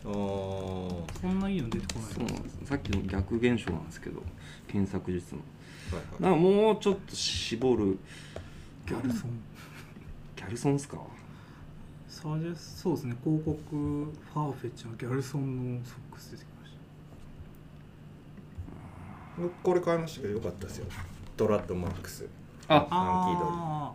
[0.06, 2.58] ああそんないいの出てこないそうなんです。
[2.66, 4.22] さっきの逆現象なんですけど
[4.68, 5.42] 検索術の。
[5.98, 7.98] はいなんかもうちょっと絞る。
[8.86, 9.42] ギャルソン。
[10.38, 10.98] ャルソンっすか？
[12.17, 16.73] サージェスそうですね広告ファーフェッチのギャルソンのソックス出てきまし
[19.38, 20.88] 僕これ買いましたけどよかったですよ。
[21.38, 22.27] ドラッドマックス。
[22.67, 22.82] あ。
[22.82, 23.39] たハンキー。
[23.39, 23.93] ドあ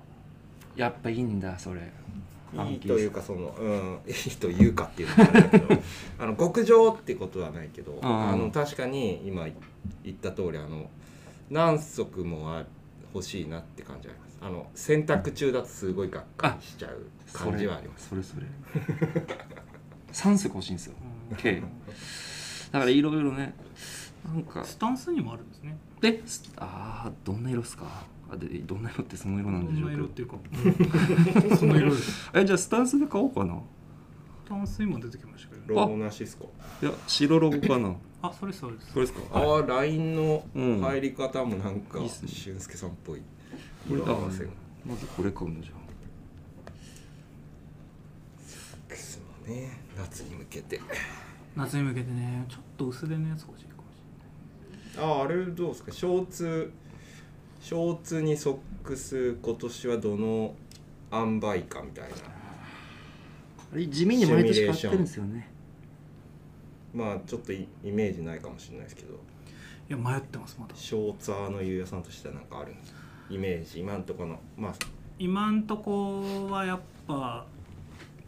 [0.77, 1.81] やっぱいいんだそれ。
[2.71, 5.83] いいというかそのうんいいというかっていうのもあれだけど。
[6.21, 9.49] あの極上ってことはないけどあの確かに今
[10.05, 10.89] 言った通りあの
[11.51, 12.65] 何足もあ
[13.13, 14.39] 欲しいなって感じはあります。
[14.43, 18.09] あの洗濯中だとすごいがっかりしちゃう感じはあります。
[18.09, 18.47] それそれ。
[20.13, 20.95] 3足欲しいんですよ。
[21.31, 21.37] うん。
[21.37, 21.63] K
[22.73, 23.55] だからいろいろね
[24.25, 24.65] なんか。
[24.65, 25.77] スタンスにもあるんですね。
[26.03, 27.85] えすああどんな色っすか？
[28.31, 30.37] あでどんな色ってその色なんでしょどんな色っうていうか。
[31.51, 32.31] う んその色です。
[32.31, 33.55] けどえじゃあスタンスで買おうかな。
[34.45, 36.45] スタンスにも出てきましたけどロゴなしっすか？
[36.83, 37.95] いや白ロゴかな。
[38.23, 38.93] あそれそれです。
[38.93, 39.39] これですか？
[39.39, 42.29] ああ LINE のうん入り方もなんかいいっすね。
[42.29, 43.21] 俊介さんっぽい。
[43.89, 44.51] これ色合わせが。
[44.87, 45.73] まずこれ買うのじゃ
[48.89, 50.81] クスもね夏に向けて。
[51.55, 53.83] 夏に向けてねちょっと薄手のやつ欲しいかも
[54.93, 55.93] しあああれどうですか？
[55.93, 56.73] ショーツ
[57.61, 60.55] ショーツにソックス今年はどの
[61.13, 62.11] 塩梅かみたいな。
[63.73, 65.49] あれ地味に毎年買ってるんですよね。
[66.95, 69.09] まあちょっとイイメージないかもしれないですけど。
[69.89, 70.75] れないいや迷ってますまだ。
[70.75, 72.99] ショーツァーの優也さんとしては何かあるんですか？
[73.29, 73.81] イメージ。
[73.81, 74.73] 今んとこのまあ。
[75.19, 77.47] 今んとこはやっぱ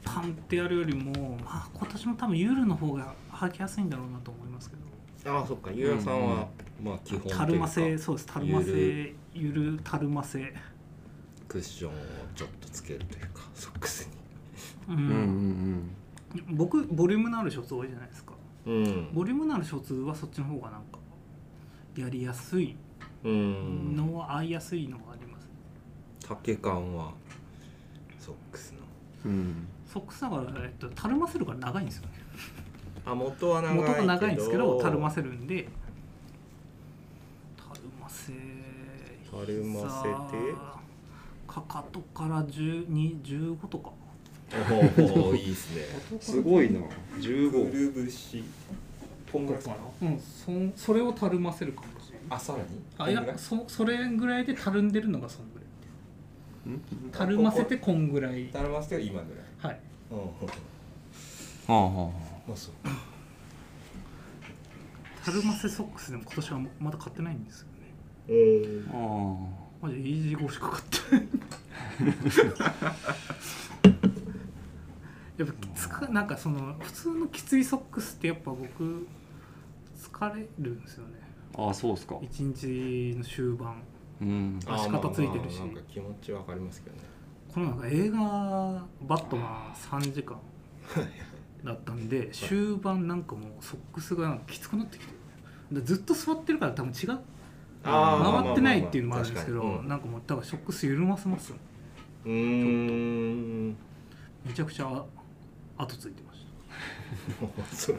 [0.05, 4.85] パンってやるよりも、まあ、今年も多分ユールの方が履きやすいんだろうなと思いますけど。
[5.37, 5.71] ああそっか。
[5.73, 6.49] 優也さんは、
[6.83, 7.39] まあ基本というか。
[7.39, 8.27] タルマ製そうです。
[8.27, 10.55] タルマゆ製ゆるタルマ製
[11.49, 11.95] クッションを
[12.35, 14.11] ちょっとつけるというかソックス
[14.89, 15.91] うん、うんうん
[16.51, 18.33] 僕ボリュームのあるショーツ多いじゃないですか。
[18.67, 19.15] にうん。
[19.15, 20.99] ボリュームのあるショーツはそっちの方がなんか
[21.97, 22.77] やりやすい。
[23.23, 23.97] うん。
[23.97, 25.47] のは合いやすいのがあります、
[26.29, 27.13] 丈感は
[28.19, 28.79] ソックスの。
[29.27, 32.07] うんうんソックスだから、えっと、たるませるから長いんですよ。
[32.07, 32.09] ね
[33.07, 35.69] あ元は長い元が長いんですけどたるませるんで。
[37.57, 40.55] たるませたるませて。
[41.47, 43.93] かかとから12 15とか。
[45.15, 45.83] おおいいですね。
[46.21, 46.81] すごいな。
[46.81, 48.43] く15るぶし
[49.31, 49.77] こんぐらいかな。
[50.09, 52.65] うんそそれをたるませる感じあさらに？
[52.99, 55.65] あいやそそれぐらいでたるんでるのがそんぐらい。
[55.65, 55.74] うん
[57.13, 58.47] たるませてこんぐらい。
[58.47, 59.45] たるませては今ぐらい。
[59.59, 59.81] はい。
[60.11, 60.25] うんは
[61.69, 61.91] あは
[62.47, 62.75] まあそう。
[65.25, 67.73] たるませソックスでも今年はまだ買ってないんですよね。
[68.29, 68.91] うん。
[68.93, 68.95] あ
[69.83, 71.27] あマジイージーゴしか買って。
[72.05, 72.11] な
[75.37, 79.07] いやっぱつかなんかその普通のきついソックスってやっぱ僕
[79.97, 81.15] 疲れるんですよね。
[81.57, 82.19] ああそうっすか。
[82.23, 83.83] 一日の終盤
[84.21, 84.61] うん。
[84.67, 85.59] 足肩ついてるし。
[85.59, 87.03] まあまあなんか気持ちわかりますけどね。
[87.53, 88.19] このなんか映画
[89.07, 90.37] 「バットマン」3時間
[91.63, 95.15] だったんで終盤なんかもうソックスがきつくなってきて。
[95.73, 97.19] でずっと座ってるから多分違う。
[97.83, 101.57] 回ってないっていうのもあるんですけど、まなんかもう多分ショックス緩ませますよ。
[102.25, 103.69] うーん。
[104.45, 105.05] めちゃくちゃ
[105.77, 106.47] 後ついてまし
[107.69, 107.77] た。
[107.77, 107.93] そ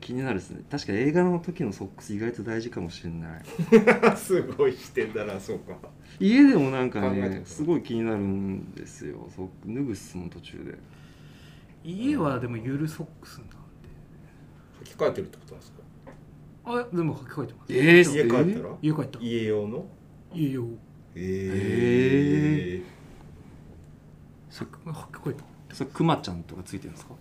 [0.00, 0.62] 気になるですね。
[0.70, 3.42] 確か映画の時のソックス意外と大事かもしれない。
[4.16, 5.76] すごい視点だなそうか。
[6.20, 10.78] 家でもなんかねすごい気になるんですよソック脱ぐっす途中で。
[11.84, 13.54] 家はでもゆるソックスなんで。
[14.82, 15.78] 履き替えてるってことなんですか？
[16.66, 17.72] あ全部履き替えてます。
[17.72, 18.76] えー家帰ったら？
[18.82, 19.18] 家帰った。
[19.20, 19.86] 家用の？
[20.34, 20.66] 家用。
[21.16, 22.82] え
[24.50, 27.14] そ履き替えたそれクマちゃんとかついてるんですか？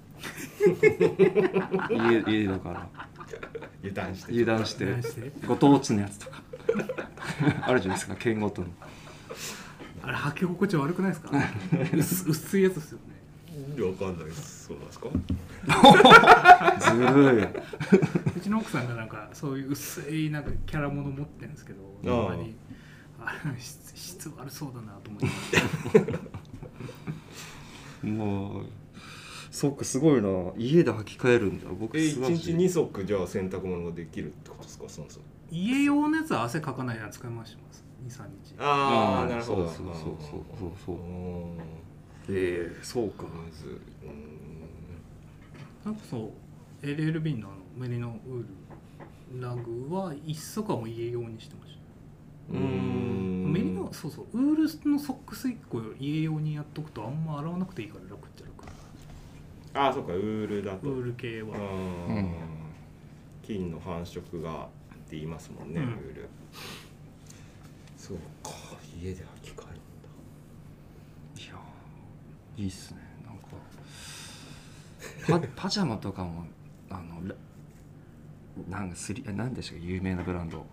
[1.89, 2.87] 家家だから
[3.81, 6.41] 油断して油断して何してご当地のやつとか。
[7.67, 8.67] あるじゃないですか県ごとの。
[10.03, 11.31] あれ履き心地悪くないですか？
[11.97, 13.83] 薄薄いやつですよね。
[13.83, 15.09] わかんないそうなんですか？
[16.79, 17.43] ずるい。
[18.37, 22.55] うちの奥さんがなんかそういう薄いなんかキャラもの持ってるんですけどあまに。
[23.25, 25.21] あ質質悪そうだなと思っ
[26.01, 26.19] て
[28.03, 28.65] もう
[29.51, 30.29] そっかすごいな。
[30.57, 31.67] 家で履き替えるんだ。
[31.79, 35.25] 僕え一日二足じゃあ洗濯物ができるってことですかそもそも。
[35.51, 38.55] 家用のやつは汗かかないやつ使い回してます23日。
[38.59, 39.67] ああなるほど。
[39.67, 40.95] そうそうそうそうそうそう。
[40.95, 41.57] うん。
[42.29, 43.23] ええそうか。
[43.23, 43.79] むず
[45.85, 48.45] なんかそう LLB のあのメリノウー
[49.35, 51.62] ルラグは一足はもう家用にしてまし
[52.51, 53.51] たーん。
[53.51, 54.25] メリノそうそう。
[54.33, 58.53] ウールのソックス1個家用にやっとくとあんま洗わなくていいから楽っちゃ楽。
[59.75, 60.13] ああそうか。
[60.13, 60.87] ウールだと。
[60.89, 61.57] ウール系は。
[61.57, 61.61] う
[62.11, 62.15] ん。
[62.15, 62.33] うん。
[63.43, 65.87] 菌の繁殖がって言いますもんね、うん。
[65.87, 66.29] ウール。
[67.97, 68.51] そうか。
[69.01, 69.59] 家で履き替えるんだ。
[72.55, 72.99] いいっすね。
[73.25, 73.31] な
[75.37, 76.45] んかパ パジャマとかも
[76.89, 77.35] あのラ
[78.69, 79.85] なんかスリえ何でしたっけ？
[79.85, 80.63] 有名なブランド、えー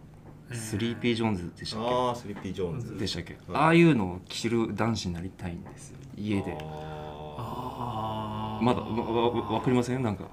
[0.53, 2.93] スリーピー・ジョーンズでしたっああスリーピー・ジョーンズ。
[2.95, 6.57] けでしたっけ、はいああいうのを着る男子になりたいんですよ家で。
[6.61, 8.65] ああー。
[8.65, 10.03] まだわわかりません？
[10.03, 10.25] なんか。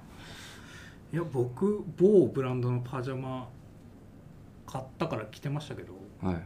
[1.13, 3.47] いや僕某ブランドのパジャマ
[4.65, 6.35] 買ったから着てましたけどはい。
[6.35, 6.39] 飽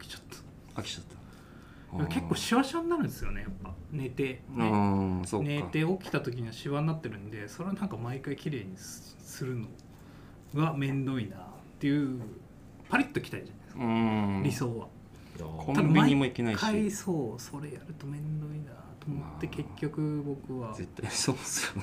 [0.00, 0.20] きちゃっ
[0.74, 0.80] た。
[0.80, 1.16] 飽きちゃった。
[2.08, 3.72] 結構シワシワになるんですよねやっぱ。
[3.90, 5.20] 寝て、うね。
[5.42, 9.66] 寝て起きた時にはシワになってるんでそれはなんか毎回綺麗にすするの
[10.54, 11.40] が面倒いなっ
[11.78, 12.20] ていう
[12.88, 14.42] パリッと着たいじゃないですか、うん。
[14.42, 14.88] 理想は。
[15.58, 16.62] コンビニも行けないし。
[16.62, 19.56] 毎回そうそれやると面倒いなと思ってまあ。
[19.56, 20.72] 結局僕は。
[20.74, 21.10] 絶対。
[21.10, 21.82] そうっすよ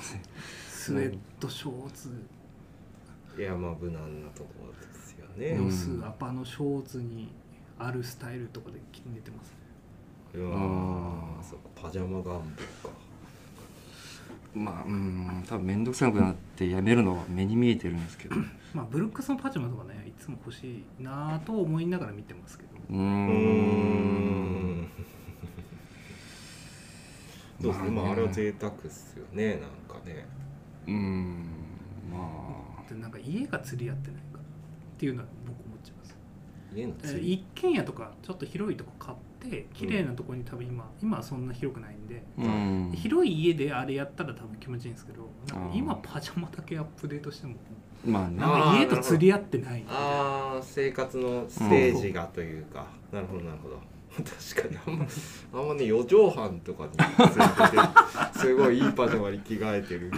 [0.68, 2.10] スウェットショーツ。
[3.38, 5.64] いやまあ無難なところですよね、うん。
[5.66, 7.32] ロスアパのショーツに
[7.78, 9.50] あるスタイルとかで着寝てます
[10.34, 10.40] ね。
[10.40, 12.44] いやあーそうかパジャマ願望か。
[14.54, 15.44] まあうん。
[15.48, 18.36] 多分面倒くさくなってやめるのは目に見えてるんですけど。
[18.36, 18.38] う
[18.72, 22.70] まあブルックスのパジャマとかねいつも欲しいなぁと思いながら見てますけど。
[22.90, 24.80] ーうーん。
[24.82, 24.88] ん。
[27.60, 27.90] そうですね。
[27.90, 29.54] まあまあれは贅沢っすよね。
[29.54, 30.26] なんかね。
[30.86, 31.46] うん。
[32.10, 34.42] までなんか家が釣り合ってないかっ
[34.98, 36.16] ていうのは僕思っちゃいます。
[36.74, 37.32] 家のえ釣り？
[37.34, 39.18] 一軒家とかちょっと広いとこ買っ
[39.50, 42.92] て綺麗なとこに多分今、今はそんな広くないんで、あうん。
[42.94, 45.28] 広い家であれやったら多分気持ちいいんですけど
[45.72, 47.54] 今パジャマだけアップデートしても
[48.04, 53.78] まあんか家と釣り合ってないああ生活のステージがというか、なるほどなるほど。
[54.54, 55.06] 確かにあんま
[55.60, 60.12] あんまね四畳半とかに住んでてすごいいいパジャマに着替えてる。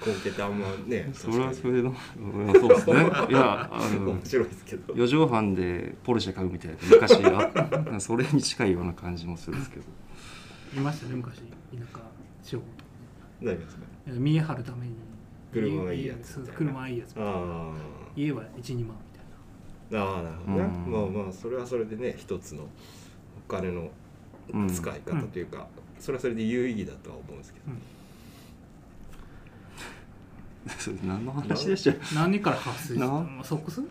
[0.00, 2.94] 光景ってあんまね それはそ確れのうんそうですね。
[2.96, 4.94] いやあの 面白いですけど。
[4.94, 7.14] 四畳半でポルシェ買うみたいな昔
[7.94, 9.84] あそれに近いような感じもするんですけど。
[10.76, 11.38] いましたね昔。
[11.38, 11.44] 田
[11.94, 12.00] 舎
[12.42, 12.62] 地方。
[13.40, 13.82] 何がですか？
[14.12, 14.92] ね見え張るために
[15.52, 16.58] 車がいいやつそうみたいな。
[16.58, 17.72] 車はいいやつあ
[18.16, 19.18] 家は12万み
[19.90, 20.06] たいな。
[20.06, 20.64] ーあーなるほどね。
[20.86, 20.92] うん。
[21.14, 22.68] まあまあそれはそれでね一つのお
[23.50, 23.90] 金の
[24.68, 25.66] 使い方というか、
[25.98, 27.66] それはそれで有意義だとは思うんですけど。
[30.78, 31.84] それ何の話でし
[32.14, 32.14] た？
[32.14, 33.44] 何から発生した？
[33.44, 33.82] ソックス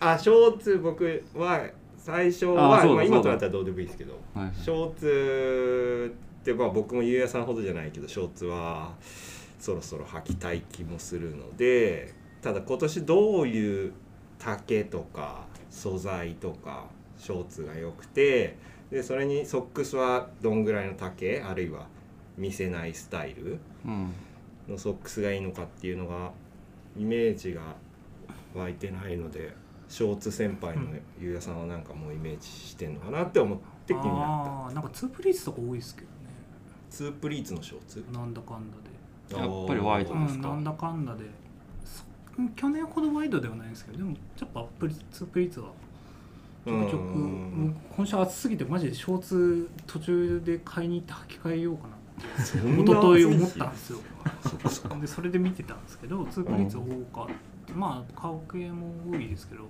[0.00, 1.64] あショーツ僕は
[1.96, 4.14] 最初はまあ、今となったらどうでもいいですけど。
[4.34, 4.54] はいはい。
[4.54, 8.94] ショーツってまあ僕もゆうやさんほどじゃないけどショーツは
[9.58, 13.92] そろそろ履きたい気もするのでただ今年どういう
[14.38, 16.86] 丈とか素材とか
[17.16, 18.56] ショーツが良くて
[18.90, 21.86] でそれにソックスはどんぐらいの丈あるいは
[22.36, 24.12] 見せないスタイルうん
[24.68, 26.30] のソックスがいいのかっていうのが
[26.96, 27.62] イメージが
[28.54, 29.52] 湧いてないので
[29.88, 30.82] ショーツ先輩の
[31.18, 34.20] ゆうやさんはなんかもうイメージしてんのかなって思って気になった。
[34.20, 36.12] あーなんかツープリーツとか多いですけどね。
[36.90, 38.04] ツープリーツのショーツ？
[38.12, 38.90] なんだかんだで
[39.30, 40.48] やっぱりワイドですか？
[40.48, 41.24] うん、なんだかんだで
[41.84, 42.04] そ
[42.56, 45.68] 去年ほどワイドではないんですけどでもやっぱプリツープリーツは。
[46.66, 47.02] ちょくちょく
[47.96, 54.00] 今週暑すぎてマジでショーツ途中で買いに行って履き替えようかなそ一昨日思ったんですよ。
[55.00, 56.82] でそれで見てたんですけどツープリーツ多
[57.16, 57.26] かっ
[57.66, 57.72] た。
[57.72, 59.62] まあ顔系も多いですけど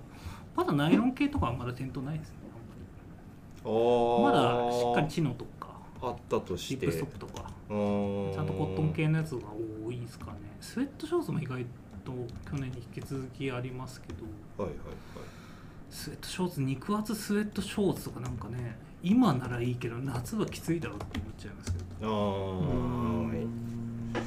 [0.57, 2.35] まだナイロン系とかはまだ店頭ないですね
[3.65, 3.73] あん
[4.23, 4.35] まり。
[4.35, 5.69] まだしっかりチノとか
[6.03, 9.43] あったとしてリップストップとかちゃんとコットン系のやつが
[9.87, 10.39] 多いですかね。
[10.61, 11.65] スウェットショーツも意外
[12.05, 12.13] と
[12.51, 14.25] 去年に引き続きありますけど。
[14.63, 14.79] はいはい
[15.91, 22.11] スウェットショーツ肉厚スウェットショーツとかなんかね今ならいいけど夏はきついだろうって思っちゃいますけど。
[22.11, 23.39] はい。
[24.15, 24.23] ああ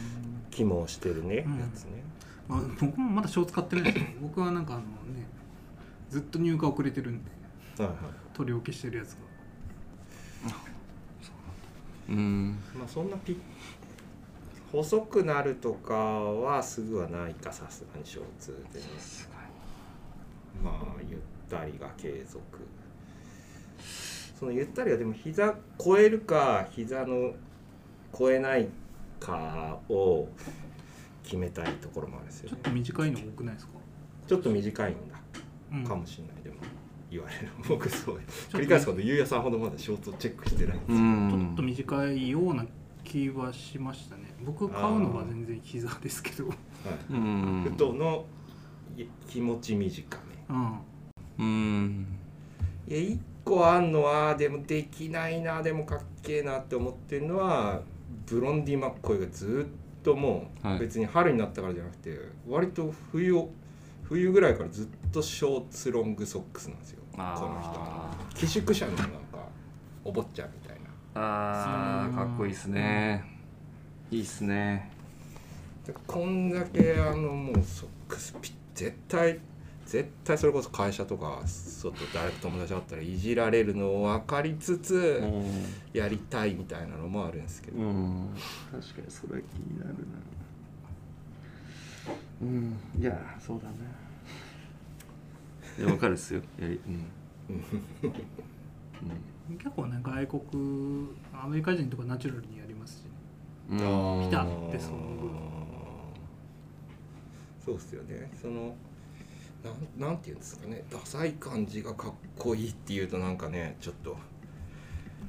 [0.50, 2.04] 肝をしてるね、うんやつね。
[2.48, 5.26] まあ、僕もまだショーツ買ってないですけど僕はなんかあのね
[6.10, 7.32] ずっと入荷遅れてるんで
[7.78, 7.98] はいはい。
[8.34, 9.20] 取り置きしてるやつが
[12.12, 12.60] うん。
[12.76, 13.38] まあそんなピッ
[14.72, 18.80] 細くなるとかはすぐはないかさすがにショーツで。
[18.80, 18.86] ね
[20.64, 22.42] まあゆったりが継続。
[24.40, 27.34] そのゆったりはでも膝超えるか膝の
[28.18, 28.68] 超えない
[29.20, 30.28] かを
[31.24, 33.74] 決めたいところもあるんですよちょっねと短いの多くないですか、
[34.28, 35.22] ちょっと短いんだ。
[35.72, 36.56] うん、かもしれないでも
[37.12, 37.50] 言われる。
[37.68, 38.20] 僕そう
[38.52, 41.30] と繰り返すことゆうやさんほどまだショーツをチェックしてないんですうよ、ん。
[41.30, 42.66] ちょっと短いような
[43.04, 44.34] 気はしましたね。
[44.44, 46.48] 僕買うのは全然膝ですけど。
[46.48, 46.56] はい。
[47.12, 47.64] うん。
[47.72, 48.26] 太の
[48.98, 50.18] い気持ち短
[50.50, 50.56] め。
[50.56, 50.78] うん。
[51.40, 52.08] うん。
[52.88, 57.82] いや1個あんのはでもできないなでもかっけえなって思ってるのは
[58.28, 59.68] ブロンディ・マッコイがず
[60.00, 60.78] っともはい。
[60.78, 63.50] う別に春になったからじゃなくて、割と冬を
[64.04, 69.14] 冬ぐらいからずっとショーツロングソックスなんですよこのあ人寄宿舎のなんか
[70.04, 70.82] お坊ちゃんみたいな。
[71.14, 73.24] あーかっこいいですね。
[74.10, 74.92] いいっすね。
[75.86, 79.40] でこんだけあのもうソックスピ絶対
[79.86, 85.22] 絶対それこそ会社とか外誰か友達だったらいじられるのを分かりつつ
[85.92, 88.30] やりたいみたいなのもあるんですけど、うん。
[88.72, 89.96] 確かにそれは気になるな。
[92.42, 92.80] うん。
[93.00, 93.76] いやそうだね
[95.80, 96.42] いやわかるっすよ。
[96.60, 97.58] やりうん。
[99.58, 103.10] 結構ね外国アメリカ人とかナチュラルにやりますしね。
[103.70, 103.78] うん。
[103.78, 104.98] ピタッてその
[107.66, 108.32] そうっすよね。
[108.42, 108.76] その
[109.64, 110.84] なんなんていうんですかね。
[110.90, 114.18] ダサい感じがかっこいいっていうとなんかねちょっと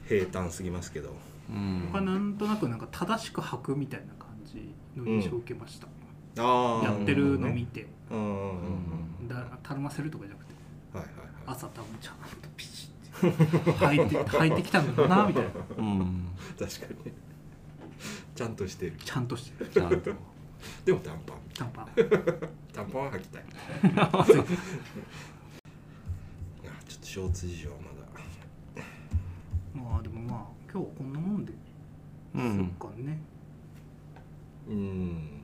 [0.09, 1.15] 平坦すぎますけど。
[1.51, 1.83] うん。
[1.87, 5.89] 僕はなんとなくなんか正しく履くみたいな感じの印象を受けました、
[6.39, 10.55] あやってるのね見て、うんうんうんうんだたるませるとかじゃなくて。
[10.93, 11.27] はいはいはい。
[11.47, 12.97] 朝多分ちゃんとピシッて。
[13.87, 15.51] 履いて履いてきたんだなみたいな。
[15.79, 16.29] うん。
[16.59, 17.07] 確かに。
[17.07, 17.13] ね
[18.35, 18.95] ちゃんとしてる。
[19.05, 19.71] ちゃんとしてる。
[19.71, 20.11] ちゃんと。
[20.85, 21.37] でも短パン。
[21.55, 21.87] 短パン。
[22.73, 23.45] 短パンは履きたい。
[23.83, 23.91] ちょ
[26.97, 27.91] っとショーツ事情はまだ。
[29.75, 31.53] まあでもまあ今日こんなもんで、
[32.35, 33.21] うんそっかね。
[34.69, 35.42] うん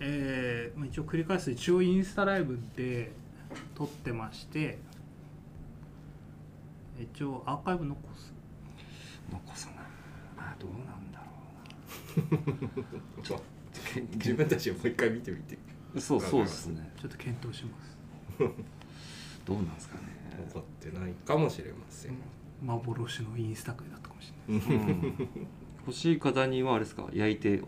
[0.00, 3.12] えーまあ、一応繰り返すと一応インスタライブで
[3.74, 4.78] 撮ってまして
[7.00, 8.32] 一応アーカイブ残す？
[9.30, 9.76] 残さない。
[10.36, 11.20] まあどうなんだ
[13.16, 13.40] ろ ちょ
[14.14, 15.56] 自分たちをもう一回見てみて。
[15.92, 16.92] うなそうそうですね。
[17.00, 17.96] ちょっと検討します。
[19.46, 20.02] どうなんですかね。
[20.52, 22.14] 分かってないかもしれません。
[22.62, 24.66] 幻のインスタ界だったかもしれない。
[24.68, 25.28] うん。
[25.86, 27.08] 欲しい方にはあれですか？
[27.12, 27.62] 焼いて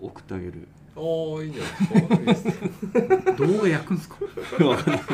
[0.00, 1.62] 送ってあげるああいいんじゃ
[2.10, 3.32] ないですか？
[3.36, 4.16] 動画焼くんすか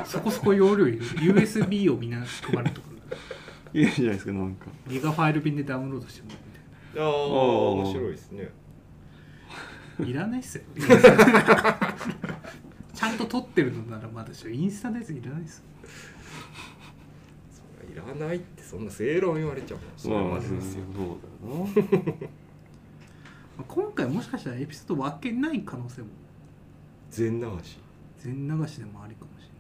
[0.06, 2.94] そこそこ容量いる USB をみんな配るところ
[3.80, 4.66] いいじゃないですかなんか。
[4.88, 6.52] ギガファイル便でダウンロードしてもらうみ
[6.94, 8.50] たいなああ面白いですね。
[10.06, 10.64] いらないっすよ。
[12.94, 15.64] ちゃんと撮ってるのならまだしもインスタのやついらないっすよ。
[17.92, 20.84] いらないってそんな正論言われちゃうもんそれまあまでですよ。
[20.94, 21.60] そうだよな。
[21.60, 22.28] まあ
[23.68, 26.08] 今回もしかしたらエピソード分けない可能性も。
[27.10, 27.78] 全流し。
[28.18, 29.54] 全流しでもありかもしれな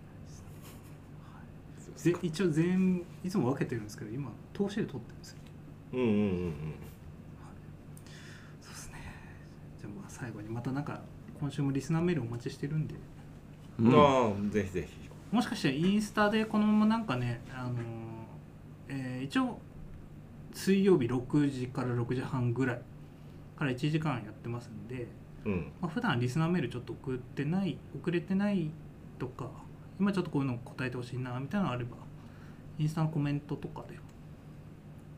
[1.82, 2.04] いです。
[2.04, 5.38] ぜ一応全いつも分けてるんですけど今通しで撮ってるんですよ。
[5.92, 6.10] うんうんう
[6.48, 6.52] ん
[8.60, 8.94] そうですね。
[9.80, 11.00] じゃあまあ最後にまたなんか
[11.38, 12.94] 今週もリスナーメールお待ちしてるんで。
[13.78, 13.94] うん。
[13.94, 15.08] ああぜひぜひ。
[15.30, 17.74] もしかしてインスタでこのままなんかねあのー
[18.88, 19.58] えー一応
[20.52, 22.80] 水曜日6時から6時半ぐらい
[23.56, 25.06] から1時間やってますんで、
[25.44, 25.72] うん。
[25.80, 28.70] まあ、普段リスナーメールちょっと送ってない送れてない
[29.18, 29.50] とか
[30.00, 31.96] 今ちょっとこういうの答えてほしいなみたいなのあれば
[32.78, 33.98] インスタのコメントとかで。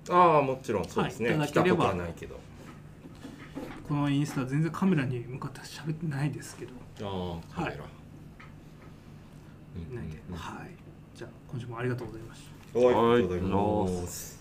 [0.08, 1.84] ああもちろんそうですね、はいいた来たこだければ。
[1.84, 2.38] とはないけど。
[3.88, 6.72] このインスタ全然カメラに向かって喋ってないですけど、
[7.02, 7.90] ああカメラ、はい。
[9.90, 10.20] うんないんで。
[10.28, 10.70] うんはい。
[11.14, 12.78] じゃあ今週もありがとうございました。
[12.78, 14.35] はい、はいありがとうございます